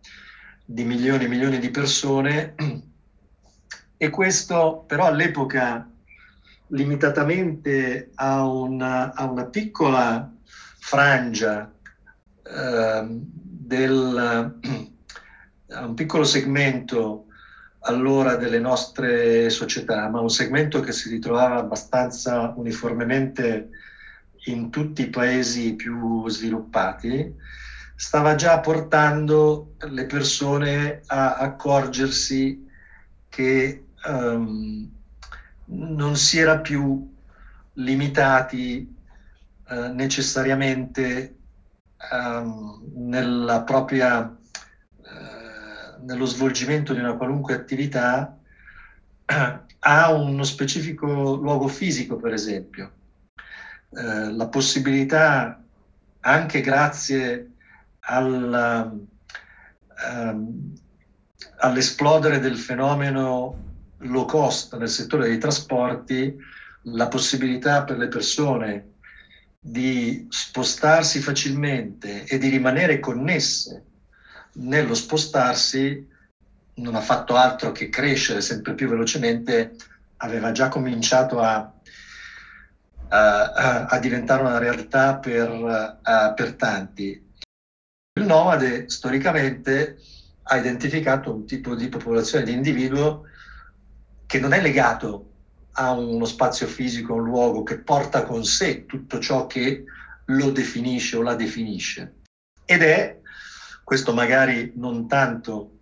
di 0.65 0.85
milioni 0.85 1.25
e 1.25 1.29
milioni 1.29 1.59
di 1.59 1.71
persone. 1.71 2.55
E 3.97 4.11
questo 4.11 4.85
però 4.87 5.07
all'epoca 5.07 5.89
limitatamente 6.67 8.11
a 8.17 8.45
una, 8.45 9.15
a 9.15 9.25
una 9.25 9.45
piccola 9.45 10.31
frangia 10.79 11.73
eh, 12.43 13.07
del, 13.07 14.59
a 15.71 15.87
un 15.87 15.95
piccolo 15.95 16.25
segmento 16.25 17.27
allora 17.87 18.37
delle 18.37 18.59
nostre 18.59 19.51
società, 19.51 20.09
ma 20.09 20.21
un 20.21 20.31
segmento 20.31 20.81
che 20.81 20.93
si 20.93 21.09
ritrovava 21.09 21.57
abbastanza 21.57 22.53
uniformemente 22.57 23.71
in 24.47 24.71
tutti 24.71 25.03
i 25.03 25.11
paesi 25.11 25.75
più 25.75 26.29
sviluppati, 26.29 27.35
stava 27.97 28.35
già 28.35 28.59
portando 28.61 29.75
le 29.79 30.07
persone 30.07 31.03
a 31.07 31.37
accorgersi 31.37 32.69
che 33.29 33.85
um, 34.07 34.91
non 35.67 36.17
si 36.17 36.39
era 36.39 36.59
più 36.59 37.13
limitati 37.75 38.95
uh, 39.69 39.93
necessariamente 39.93 41.37
um, 42.13 42.83
nella 42.95 43.63
propria, 43.63 44.23
uh, 44.23 46.05
nello 46.05 46.25
svolgimento 46.25 46.93
di 46.93 46.99
una 47.01 47.15
qualunque 47.15 47.55
attività 47.55 48.37
a 49.87 50.13
uno 50.13 50.45
specifico 50.45 51.35
luogo 51.35 51.69
fisico, 51.69 52.17
per 52.17 52.33
esempio. 52.33 52.91
Uh, 53.89 54.35
la 54.35 54.49
possibilità, 54.49 55.63
anche 56.21 56.61
grazie 56.61 57.54
al, 58.07 58.99
um, 60.11 60.75
all'esplodere 61.59 62.41
del 62.41 62.57
fenomeno 62.57 63.63
low 63.99 64.27
cost 64.27 64.77
nel 64.77 64.89
settore 64.89 65.29
dei 65.29 65.39
trasporti 65.39 66.37
la 66.89 67.09
possibilità 67.09 67.85
per 67.85 67.97
le 67.97 68.09
persone 68.09 68.93
di 69.59 70.27
spostarsi 70.29 71.21
facilmente 71.21 72.25
e 72.25 72.37
di 72.37 72.49
rimanere 72.49 73.01
connesse 73.01 73.85
nello 74.55 74.95
spostarsi 74.95 76.13
non 76.75 76.95
ha 76.95 77.01
fatto 77.01 77.37
altro 77.37 77.73
che 77.73 77.89
crescere 77.89 78.41
sempre 78.41 78.75
più 78.75 78.89
velocemente, 78.89 79.77
aveva 80.19 80.53
già 80.53 80.69
cominciato 80.69 81.41
a, 81.41 81.73
a, 83.09 83.85
a 83.87 83.99
diventare 83.99 84.43
una 84.43 84.59
realtà 84.59 85.17
per, 85.17 85.99
a, 86.03 86.33
per 86.33 86.55
tanti. 86.55 87.24
Nomade 88.25 88.89
storicamente 88.89 89.99
ha 90.43 90.57
identificato 90.57 91.33
un 91.33 91.47
tipo 91.47 91.75
di 91.75 91.89
popolazione 91.89 92.45
di 92.45 92.53
individuo 92.53 93.25
che 94.27 94.39
non 94.39 94.53
è 94.53 94.61
legato 94.61 95.31
a 95.73 95.93
uno 95.93 96.25
spazio 96.25 96.67
fisico, 96.67 97.15
a 97.15 97.17
un 97.17 97.25
luogo 97.25 97.63
che 97.63 97.79
porta 97.79 98.25
con 98.25 98.45
sé 98.45 98.87
tutto 98.87 99.19
ciò 99.19 99.47
che 99.47 99.85
lo 100.27 100.51
definisce 100.51 101.17
o 101.17 101.23
la 101.23 101.35
definisce. 101.35 102.21
Ed 102.65 102.83
è, 102.83 103.21
questo 103.83 104.15
magari 104.15 104.73
non 104.77 105.07
tanto 105.09 105.79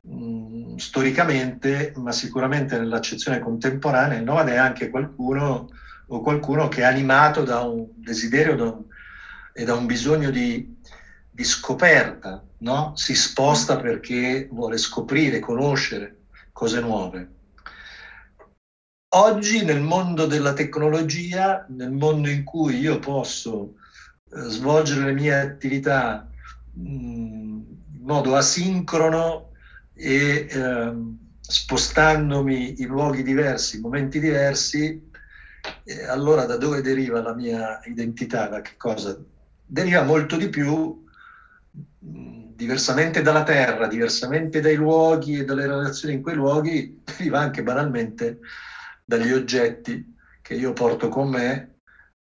mh, 0.00 0.76
storicamente, 0.76 1.92
ma 1.96 2.12
sicuramente 2.12 2.78
nell'accezione 2.78 3.38
contemporanea, 3.38 4.18
il 4.18 4.24
nomade 4.24 4.52
è 4.52 4.56
anche 4.56 4.90
qualcuno 4.90 5.68
o 6.08 6.20
qualcuno 6.20 6.68
che 6.68 6.82
è 6.82 6.84
animato 6.84 7.42
da 7.42 7.60
un 7.60 7.88
desiderio 7.94 8.56
da 8.56 8.64
un, 8.64 8.84
e 9.52 9.64
da 9.64 9.74
un 9.74 9.86
bisogno 9.86 10.30
di, 10.30 10.76
di 11.36 11.44
scoperta, 11.44 12.42
no? 12.60 12.92
si 12.96 13.14
sposta 13.14 13.78
perché 13.78 14.48
vuole 14.50 14.78
scoprire, 14.78 15.38
conoscere 15.38 16.16
cose 16.50 16.80
nuove. 16.80 17.30
Oggi 19.16 19.62
nel 19.62 19.82
mondo 19.82 20.24
della 20.24 20.54
tecnologia, 20.54 21.66
nel 21.68 21.90
mondo 21.90 22.30
in 22.30 22.42
cui 22.42 22.78
io 22.78 22.98
posso 22.98 23.74
eh, 24.30 24.48
svolgere 24.48 25.04
le 25.04 25.12
mie 25.12 25.34
attività 25.34 26.26
mh, 26.72 26.80
in 26.80 28.02
modo 28.02 28.34
asincrono 28.34 29.50
e 29.92 30.46
eh, 30.48 30.92
spostandomi 31.38 32.80
in 32.80 32.88
luoghi 32.88 33.22
diversi, 33.22 33.76
in 33.76 33.82
momenti 33.82 34.20
diversi, 34.20 35.10
eh, 35.84 36.04
allora 36.06 36.46
da 36.46 36.56
dove 36.56 36.80
deriva 36.80 37.20
la 37.20 37.34
mia 37.34 37.78
identità? 37.84 38.48
Da 38.48 38.62
che 38.62 38.72
cosa? 38.78 39.18
Deriva 39.66 40.02
molto 40.02 40.36
di 40.36 40.48
più, 40.48 41.04
diversamente 42.56 43.20
dalla 43.22 43.42
terra, 43.42 43.86
diversamente 43.86 44.60
dai 44.60 44.76
luoghi 44.76 45.38
e 45.38 45.44
dalle 45.44 45.66
relazioni 45.66 46.14
in 46.14 46.22
quei 46.22 46.34
luoghi, 46.34 47.02
deriva 47.04 47.40
anche 47.40 47.62
banalmente 47.62 48.40
dagli 49.04 49.32
oggetti 49.32 50.14
che 50.40 50.54
io 50.54 50.72
porto 50.72 51.08
con 51.08 51.28
me, 51.28 51.80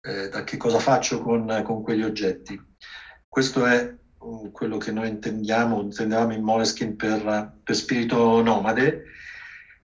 eh, 0.01 0.30
da 0.30 0.43
che 0.43 0.57
cosa 0.57 0.80
faccio 0.80 1.21
con, 1.21 1.61
con 1.63 1.84
quegli 1.84 2.03
oggetti. 2.03 2.59
Questo 3.28 3.65
è 3.65 3.93
uh, 4.19 4.51
quello 4.51 4.78
che 4.78 4.91
noi 4.91 5.09
intendiamo, 5.09 5.82
intendevamo 5.82 6.34
in 6.34 6.41
Moleskin 6.41 6.95
per, 6.95 7.59
per 7.63 7.76
spirito 7.76 8.41
nomade. 8.41 9.03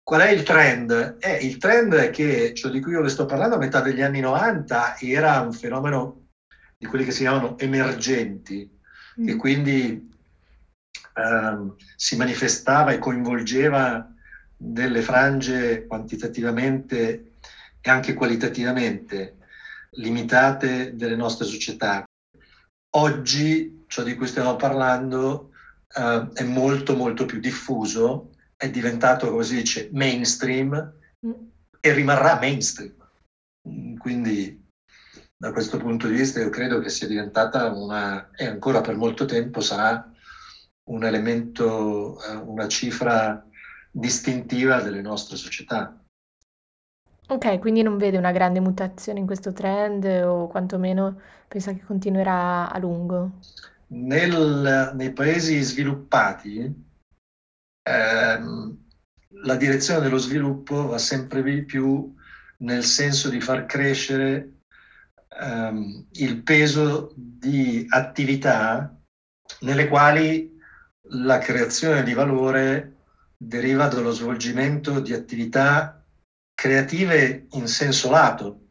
Qual 0.03 0.21
è 0.21 0.29
il 0.29 0.43
trend? 0.43 1.17
Eh, 1.19 1.37
il 1.45 1.57
trend 1.57 1.93
è 1.95 2.09
che 2.09 2.53
ciò 2.53 2.69
di 2.69 2.79
cui 2.79 2.93
io 2.93 3.01
le 3.01 3.09
sto 3.09 3.25
parlando 3.25 3.55
a 3.55 3.59
metà 3.59 3.81
degli 3.81 4.01
anni 4.01 4.19
90 4.19 4.97
era 4.99 5.39
un 5.41 5.53
fenomeno 5.53 6.27
di 6.77 6.85
quelli 6.85 7.05
che 7.05 7.11
si 7.11 7.21
chiamano 7.21 7.57
emergenti, 7.57 8.69
mm. 8.71 8.80
Che 9.15 9.35
quindi 9.35 10.09
eh, 11.15 11.73
si 11.95 12.15
manifestava 12.15 12.91
e 12.91 12.99
coinvolgeva 12.99 14.09
delle 14.55 15.01
frange 15.01 15.85
quantitativamente 15.87 17.31
e 17.81 17.89
anche 17.89 18.13
qualitativamente 18.13 19.37
limitate 19.95 20.95
delle 20.95 21.15
nostre 21.15 21.45
società. 21.45 22.03
Oggi 22.95 23.85
ciò 23.87 24.03
di 24.03 24.15
cui 24.15 24.27
stiamo 24.27 24.55
parlando 24.55 25.51
eh, 25.95 26.29
è 26.33 26.43
molto 26.43 26.95
molto 26.95 27.25
più 27.25 27.39
diffuso, 27.39 28.31
è 28.55 28.69
diventato, 28.69 29.29
come 29.29 29.43
si 29.43 29.55
dice, 29.55 29.89
mainstream 29.91 30.93
mm. 31.25 31.31
e 31.79 31.93
rimarrà 31.93 32.37
mainstream. 32.39 32.93
Quindi 33.97 34.61
da 35.41 35.51
questo 35.51 35.79
punto 35.79 36.05
di 36.05 36.13
vista 36.13 36.39
io 36.39 36.51
credo 36.51 36.77
che 36.77 36.89
sia 36.89 37.07
diventata 37.07 37.71
una, 37.71 38.29
e 38.35 38.45
ancora 38.45 38.81
per 38.81 38.95
molto 38.95 39.25
tempo 39.25 39.59
sarà 39.59 40.07
un 40.91 41.03
elemento, 41.03 42.23
eh, 42.23 42.35
una 42.35 42.67
cifra 42.67 43.43
distintiva 43.89 44.81
delle 44.81 45.01
nostre 45.01 45.37
società. 45.37 45.99
Ok, 47.27 47.57
quindi 47.57 47.81
non 47.81 47.97
vede 47.97 48.19
una 48.19 48.31
grande 48.31 48.59
mutazione 48.59 49.17
in 49.17 49.25
questo 49.25 49.51
trend 49.51 50.05
o 50.23 50.45
quantomeno 50.45 51.19
pensa 51.47 51.73
che 51.73 51.81
continuerà 51.87 52.71
a 52.71 52.77
lungo? 52.77 53.39
Nel, 53.87 54.91
nei 54.93 55.11
paesi 55.11 55.59
sviluppati 55.59 56.71
ehm, 57.81 58.77
la 59.43 59.55
direzione 59.55 60.01
dello 60.01 60.17
sviluppo 60.17 60.85
va 60.85 60.99
sempre 60.99 61.41
di 61.41 61.63
più 61.63 62.13
nel 62.57 62.83
senso 62.83 63.29
di 63.29 63.41
far 63.41 63.65
crescere 63.65 64.59
ehm, 65.39 66.07
il 66.11 66.41
peso 66.43 67.13
di 67.15 67.85
attività 67.89 68.95
nelle 69.61 69.87
quali 69.87 70.59
la 71.13 71.37
creazione 71.39 72.03
di 72.03 72.13
valore 72.13 72.95
deriva 73.37 73.87
dallo 73.87 74.11
svolgimento 74.11 74.99
di 74.99 75.13
attività 75.13 76.03
creative 76.53 77.47
in 77.51 77.67
senso 77.67 78.09
lato. 78.09 78.67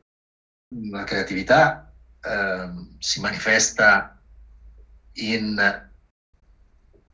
La 0.90 1.04
creatività 1.04 1.92
eh, 2.20 2.68
si 2.98 3.20
manifesta 3.20 4.16
in 5.14 5.88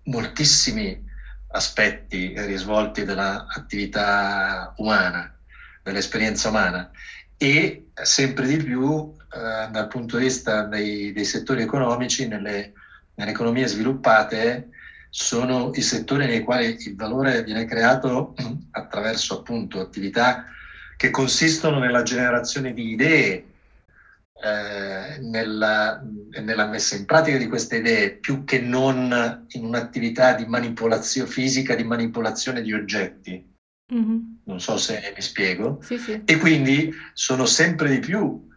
moltissimi 0.04 1.02
aspetti 1.48 2.34
risvolti 2.36 3.04
dell'attività 3.04 4.74
umana, 4.76 5.34
dell'esperienza 5.82 6.50
umana 6.50 6.90
e 7.38 7.90
sempre 7.94 8.46
di 8.46 8.56
più 8.56 9.15
eh, 9.32 9.68
dal 9.70 9.88
punto 9.88 10.16
di 10.16 10.24
vista 10.24 10.62
dei, 10.62 11.12
dei 11.12 11.24
settori 11.24 11.62
economici, 11.62 12.26
nelle, 12.26 12.72
nelle 13.14 13.30
economie 13.30 13.66
sviluppate, 13.66 14.70
sono 15.10 15.70
i 15.74 15.80
settori 15.80 16.26
nei 16.26 16.40
quali 16.40 16.76
il 16.78 16.94
valore 16.94 17.42
viene 17.42 17.64
creato 17.64 18.34
attraverso 18.72 19.38
appunto 19.38 19.80
attività 19.80 20.44
che 20.96 21.10
consistono 21.10 21.78
nella 21.78 22.02
generazione 22.02 22.72
di 22.72 22.90
idee, 22.90 23.44
eh, 24.42 25.18
nella, 25.20 26.02
nella, 26.40 26.66
messa 26.66 26.96
in 26.96 27.04
pratica 27.04 27.36
di 27.36 27.48
queste 27.48 27.76
idee, 27.76 28.16
più 28.16 28.44
che 28.44 28.58
non 28.60 29.46
in 29.48 29.64
un'attività 29.64 30.34
di 30.34 30.46
manipolazione 30.46 31.28
fisica, 31.28 31.74
di 31.74 31.84
manipolazione 31.84 32.62
di 32.62 32.72
oggetti. 32.72 33.54
Mm-hmm. 33.94 34.18
Non 34.44 34.60
so 34.60 34.76
se 34.78 35.12
mi 35.14 35.22
spiego. 35.22 35.78
Sì, 35.82 35.98
sì. 35.98 36.22
E 36.24 36.36
quindi 36.38 36.92
sono 37.12 37.46
sempre 37.46 37.90
di 37.90 37.98
più, 37.98 38.48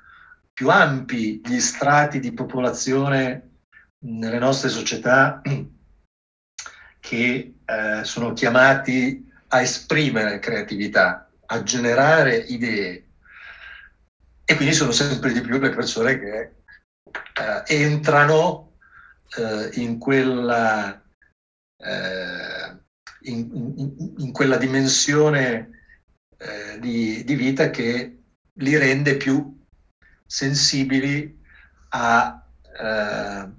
più 0.59 0.69
ampi 0.69 1.39
gli 1.41 1.61
strati 1.61 2.19
di 2.19 2.33
popolazione 2.33 3.59
nelle 3.99 4.39
nostre 4.39 4.67
società 4.67 5.41
che 6.99 7.53
eh, 7.63 8.03
sono 8.03 8.33
chiamati 8.33 9.25
a 9.47 9.61
esprimere 9.61 10.39
creatività, 10.39 11.31
a 11.45 11.63
generare 11.63 12.35
idee. 12.35 13.07
E 14.43 14.55
quindi 14.57 14.73
sono 14.73 14.91
sempre 14.91 15.31
di 15.31 15.39
più 15.39 15.59
le 15.59 15.69
persone 15.69 16.19
che 16.19 16.55
eh, 17.05 17.63
entrano 17.65 18.79
eh, 19.37 19.69
in, 19.75 19.97
quella, 19.97 21.01
eh, 21.77 22.79
in, 23.21 23.49
in, 23.77 24.13
in, 24.17 24.31
quella, 24.33 24.57
dimensione 24.57 25.69
eh, 26.37 26.79
di, 26.81 27.23
di 27.23 27.35
vita 27.35 27.69
che 27.69 28.23
li 28.51 28.77
rende 28.77 29.15
più 29.15 29.57
sensibili 30.29 31.39
a 31.89 32.45
eh, 32.79 33.49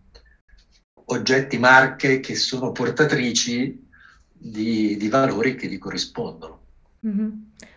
oggetti, 1.07 1.59
marche 1.59 2.21
che 2.21 2.37
sono 2.37 2.71
portatrici 2.71 3.89
di, 4.33 4.97
di 4.97 5.09
valori 5.09 5.57
che 5.57 5.67
gli 5.67 5.79
corrispondono. 5.79 6.61
Mm-hmm. 7.05 7.31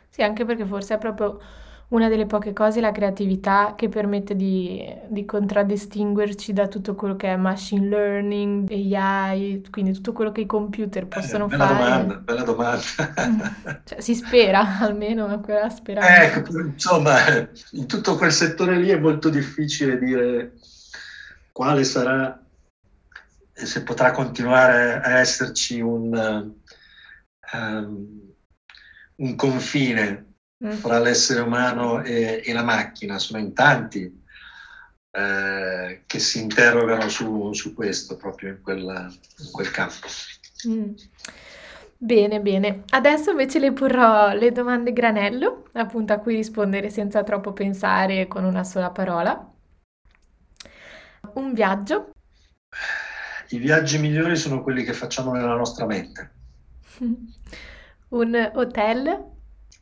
Sì, 0.10 0.22
anche 0.22 0.46
perché 0.46 0.64
forse 0.68 0.94
è 0.94 0.98
proprio 1.00 1.42
una 1.94 2.10
delle 2.10 2.26
poche 2.26 2.54
cose 2.54 2.82
la 2.82 2.92
creatività 2.92 3.76
che 3.78 3.88
permette 3.88 4.36
di, 4.36 4.84
di, 5.08 5.26
contraddistinguerci 5.26 6.52
da 6.52 6.68
tutto 6.68 6.96
quello 6.96 7.16
che 7.16 7.32
è 7.32 7.36
machine 7.36 7.88
learning, 7.88 8.70
AI, 8.72 9.64
quindi 9.70 9.94
tutto 9.94 10.12
quello 10.12 10.32
che 10.32 10.42
i 10.42 10.46
computer 10.48 11.06
possono 11.06 11.46
eh, 11.46 11.50
bella 11.50 11.68
fare. 11.68 11.78
Domanda, 11.78 12.16
bella 12.16 12.44
domanda. 12.44 12.82
cioè, 13.86 14.02
si 14.02 14.16
spera, 14.16 14.80
almeno 14.82 15.28
a 15.28 15.38
quella 15.38 15.70
speranza. 15.70 16.24
Ecco, 16.24 16.60
insomma, 16.62 17.18
in 17.72 17.86
tutto 17.86 18.16
quel 18.16 18.32
settore 18.32 18.78
lì 18.78 18.90
è 18.90 18.98
molto 18.98 19.30
difficile 19.30 20.00
dire 20.00 20.54
quale 21.52 21.84
sarà 21.84 22.44
e 23.54 23.66
se 23.68 23.84
potrà 23.84 24.10
continuare 24.10 25.00
a 25.00 25.20
esserci 25.20 25.80
un, 25.80 26.52
um, 27.54 28.34
un 29.16 29.36
confine 29.36 30.12
mm. 30.12 30.33
Fra 30.72 31.00
l'essere 31.00 31.42
umano 31.42 32.02
e, 32.02 32.42
e, 32.44 32.54
la 32.54 32.64
macchina. 32.64 33.20
Sono 33.20 33.40
in 33.40 33.54
tanti 33.54 34.22
eh, 35.12 36.04
che 36.06 36.20
si 36.20 36.42
interrogano 36.42 37.10
su, 37.10 37.54
su 37.54 37.74
questo, 37.74 38.16
proprio 38.18 38.50
in, 38.50 38.62
quella, 38.62 39.12
in 39.40 39.52
quel 39.52 39.72
campo. 39.72 40.08
Mm. 40.68 40.94
Bene, 41.98 42.40
bene. 42.42 42.84
Adesso 42.90 43.32
invece 43.32 43.60
le 43.60 43.72
porrò 43.72 44.34
le 44.34 44.52
domande 44.52 44.92
granello, 44.92 45.70
appunto 45.74 46.14
a 46.14 46.20
cui 46.20 46.36
rispondere 46.36 46.90
senza 46.90 47.24
troppo 47.24 47.54
pensare 47.54 48.28
con 48.28 48.44
una 48.44 48.64
sola 48.64 48.90
parola. 48.90 49.52
Un 51.36 51.54
viaggio 51.54 52.12
i 53.54 53.60
viaggi 53.60 54.00
migliori 54.00 54.36
sono 54.36 54.64
quelli 54.64 54.84
che 54.84 54.94
facciamo 54.94 55.32
nella 55.32 55.56
nostra 55.56 55.86
mente. 55.86 56.32
Un 58.10 58.52
hotel? 58.56 59.32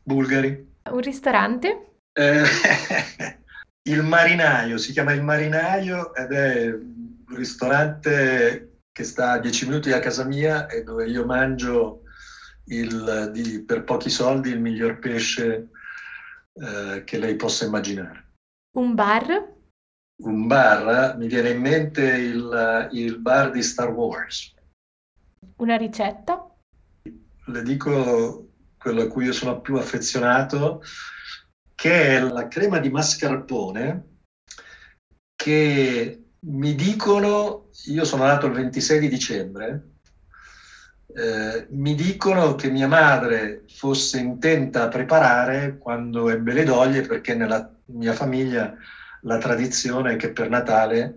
Bulgari. 0.02 0.71
Un 0.90 1.00
ristorante? 1.00 1.96
Eh, 2.12 2.42
il 3.88 4.02
Marinaio, 4.02 4.78
si 4.78 4.92
chiama 4.92 5.12
Il 5.12 5.22
Marinaio 5.22 6.14
ed 6.14 6.32
è 6.32 6.72
un 6.72 7.24
ristorante 7.28 8.80
che 8.92 9.04
sta 9.04 9.32
a 9.32 9.38
10 9.38 9.68
minuti 9.68 9.90
da 9.90 10.00
casa 10.00 10.24
mia 10.24 10.66
e 10.66 10.82
dove 10.82 11.06
io 11.06 11.24
mangio 11.24 12.02
il, 12.66 13.30
di, 13.32 13.62
per 13.62 13.84
pochi 13.84 14.10
soldi 14.10 14.50
il 14.50 14.60
miglior 14.60 14.98
pesce 14.98 15.70
eh, 16.52 17.04
che 17.04 17.18
lei 17.18 17.36
possa 17.36 17.64
immaginare. 17.64 18.32
Un 18.76 18.94
bar? 18.94 19.60
un 20.22 20.46
bar, 20.46 21.16
mi 21.16 21.26
viene 21.26 21.50
in 21.50 21.60
mente 21.60 22.02
il, 22.02 22.88
il 22.92 23.18
bar 23.18 23.50
di 23.50 23.62
Star 23.62 23.90
Wars. 23.90 24.54
Una 25.56 25.76
ricetta? 25.76 26.48
Le 27.46 27.62
dico 27.62 28.51
quello 28.82 29.02
a 29.02 29.06
cui 29.06 29.26
io 29.26 29.32
sono 29.32 29.60
più 29.60 29.76
affezionato, 29.76 30.82
che 31.74 32.16
è 32.16 32.20
la 32.20 32.48
crema 32.48 32.78
di 32.78 32.90
mascarpone 32.90 34.08
che 35.36 36.24
mi 36.40 36.74
dicono, 36.74 37.70
io 37.86 38.04
sono 38.04 38.24
nato 38.24 38.46
il 38.46 38.52
26 38.52 38.98
di 38.98 39.08
dicembre, 39.08 39.86
eh, 41.14 41.66
mi 41.70 41.94
dicono 41.94 42.54
che 42.54 42.70
mia 42.70 42.88
madre 42.88 43.64
fosse 43.68 44.18
intenta 44.18 44.84
a 44.84 44.88
preparare 44.88 45.78
quando 45.78 46.30
ebbe 46.30 46.52
le 46.54 46.64
doglie 46.64 47.02
perché 47.02 47.34
nella 47.34 47.70
mia 47.86 48.14
famiglia 48.14 48.74
la 49.22 49.38
tradizione 49.38 50.12
è 50.12 50.16
che 50.16 50.32
per 50.32 50.48
Natale, 50.48 51.16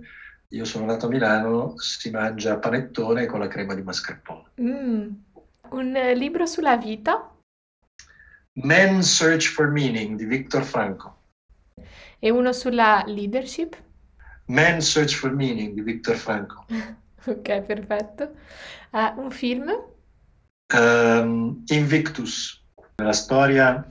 io 0.50 0.66
sono 0.66 0.86
nato 0.86 1.06
a 1.06 1.10
Milano, 1.10 1.78
si 1.78 2.10
mangia 2.12 2.58
panettone 2.58 3.26
con 3.26 3.40
la 3.40 3.48
crema 3.48 3.74
di 3.74 3.82
mascarpone. 3.82 4.52
Mm. 4.62 5.10
Un 5.70 6.12
libro 6.14 6.46
sulla 6.46 6.78
vita? 6.78 7.35
Men 8.58 9.04
Search 9.04 9.48
for 9.48 9.68
Meaning 9.68 10.18
di 10.18 10.26
Viktor 10.26 10.64
Frankl. 10.64 11.10
E 12.20 12.30
uno 12.30 12.54
sulla 12.54 13.04
leadership? 13.06 13.76
Men 14.46 14.82
Search 14.82 15.16
for 15.16 15.32
Meaning 15.32 15.74
di 15.74 15.82
Viktor 15.82 16.16
Frankl. 16.16 16.64
ok, 17.26 17.62
perfetto. 17.62 18.32
Uh, 18.92 19.20
un 19.20 19.32
film? 19.32 19.70
Um, 20.74 21.64
Invictus, 21.68 22.62
la 22.96 23.12
storia 23.12 23.86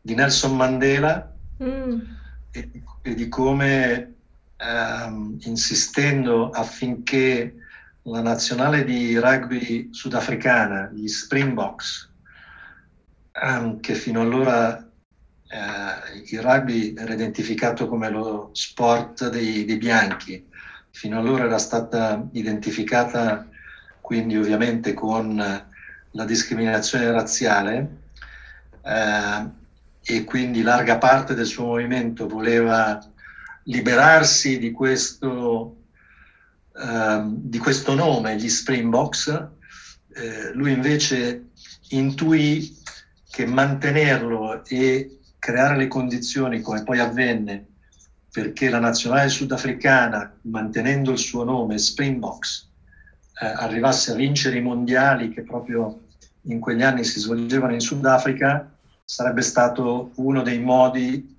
di 0.00 0.14
Nelson 0.14 0.56
Mandela 0.56 1.34
mm. 1.62 1.98
e, 2.52 2.70
e, 3.02 3.14
di 3.14 3.28
come 3.28 4.14
um, 4.60 5.36
insistendo 5.42 6.50
affinché 6.50 7.54
la 8.02 8.20
nazionale 8.20 8.84
di 8.84 9.18
rugby 9.18 9.88
sudafricana, 9.92 10.90
gli 10.94 11.08
Springboks, 11.08 12.13
um, 13.42 13.80
che 13.80 13.94
fino 13.94 14.20
allora 14.20 14.76
uh, 14.76 16.24
il 16.26 16.40
rugby 16.40 16.94
era 16.96 17.14
identificato 17.14 17.88
come 17.88 18.10
lo 18.10 18.50
sport 18.52 19.28
dei, 19.30 19.64
dei 19.64 19.76
bianchi, 19.76 20.46
fino 20.90 21.18
allora 21.18 21.44
era 21.44 21.58
stata 21.58 22.28
identificata 22.32 23.48
quindi 24.00 24.36
ovviamente 24.36 24.92
con 24.92 25.36
la 26.10 26.24
discriminazione 26.24 27.10
razziale 27.10 28.02
eh, 28.84 29.48
e 30.02 30.24
quindi 30.24 30.62
larga 30.62 30.98
parte 30.98 31.34
del 31.34 31.46
suo 31.46 31.64
movimento 31.64 32.28
voleva 32.28 33.02
liberarsi 33.64 34.58
di 34.58 34.70
questo, 34.72 35.76
eh, 36.76 37.22
di 37.24 37.58
questo 37.58 37.94
nome, 37.94 38.36
gli 38.36 38.48
Springboks, 38.48 39.28
eh, 40.12 40.52
lui 40.52 40.72
invece 40.72 41.46
intuì 41.88 42.82
che 43.34 43.46
mantenerlo 43.46 44.64
e 44.64 45.18
creare 45.40 45.76
le 45.76 45.88
condizioni, 45.88 46.60
come 46.60 46.84
poi 46.84 47.00
avvenne, 47.00 47.66
perché 48.30 48.68
la 48.68 48.78
nazionale 48.78 49.28
sudafricana, 49.28 50.38
mantenendo 50.42 51.10
il 51.10 51.18
suo 51.18 51.42
nome, 51.42 51.78
Springboks, 51.78 52.70
eh, 53.40 53.46
arrivasse 53.46 54.12
a 54.12 54.14
vincere 54.14 54.58
i 54.58 54.62
mondiali 54.62 55.30
che 55.30 55.42
proprio 55.42 56.02
in 56.42 56.60
quegli 56.60 56.82
anni 56.82 57.02
si 57.02 57.18
svolgevano 57.18 57.72
in 57.72 57.80
Sudafrica, 57.80 58.72
sarebbe 59.04 59.42
stato 59.42 60.12
uno 60.14 60.42
dei 60.42 60.60
modi 60.60 61.36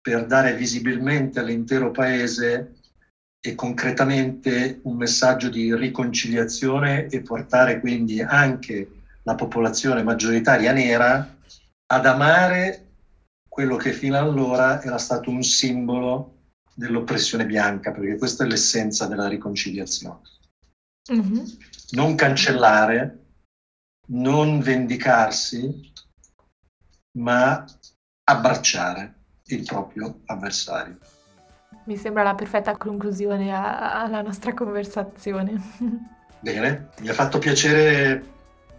per 0.00 0.26
dare 0.26 0.54
visibilmente 0.54 1.40
all'intero 1.40 1.90
paese 1.90 2.76
e 3.40 3.56
concretamente 3.56 4.78
un 4.84 4.94
messaggio 4.94 5.48
di 5.48 5.74
riconciliazione 5.74 7.08
e 7.08 7.22
portare 7.22 7.80
quindi 7.80 8.22
anche 8.22 9.01
la 9.22 9.34
popolazione 9.34 10.02
maggioritaria 10.02 10.72
nera 10.72 11.36
ad 11.86 12.06
amare 12.06 12.92
quello 13.48 13.76
che 13.76 13.92
fino 13.92 14.16
allora 14.16 14.82
era 14.82 14.98
stato 14.98 15.30
un 15.30 15.42
simbolo 15.42 16.38
dell'oppressione 16.74 17.44
bianca, 17.44 17.92
perché 17.92 18.16
questa 18.16 18.44
è 18.44 18.46
l'essenza 18.46 19.06
della 19.06 19.28
riconciliazione. 19.28 20.20
Mm-hmm. 21.12 21.44
Non 21.90 22.14
cancellare, 22.14 23.26
non 24.08 24.60
vendicarsi, 24.60 25.92
ma 27.18 27.64
abbracciare 28.24 29.14
il 29.46 29.64
proprio 29.64 30.20
avversario. 30.26 30.98
Mi 31.84 31.96
sembra 31.96 32.22
la 32.22 32.34
perfetta 32.34 32.76
conclusione 32.76 33.52
alla 33.52 34.22
nostra 34.22 34.54
conversazione. 34.54 35.60
Bene, 36.40 36.90
mi 37.00 37.08
ha 37.08 37.12
fatto 37.12 37.38
piacere 37.38 38.30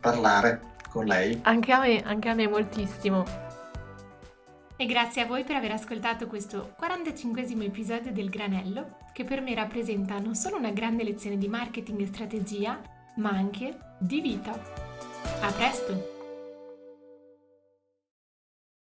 parlare 0.03 0.59
con 0.89 1.05
lei. 1.05 1.39
Anche 1.43 1.71
a 1.71 1.79
me, 1.79 2.03
anche 2.03 2.27
a 2.27 2.33
me 2.33 2.45
moltissimo. 2.49 3.23
E 4.75 4.85
grazie 4.85 5.21
a 5.21 5.25
voi 5.25 5.45
per 5.45 5.55
aver 5.55 5.71
ascoltato 5.71 6.27
questo 6.27 6.73
45 6.77 7.47
episodio 7.63 8.11
del 8.11 8.29
Granello, 8.29 8.97
che 9.13 9.23
per 9.23 9.39
me 9.39 9.55
rappresenta 9.55 10.19
non 10.19 10.35
solo 10.35 10.57
una 10.57 10.71
grande 10.71 11.05
lezione 11.05 11.37
di 11.37 11.47
marketing 11.47 12.01
e 12.01 12.07
strategia, 12.07 12.81
ma 13.15 13.29
anche 13.29 13.77
di 13.97 14.19
vita. 14.19 14.51
A 15.39 15.51
presto! 15.53 16.12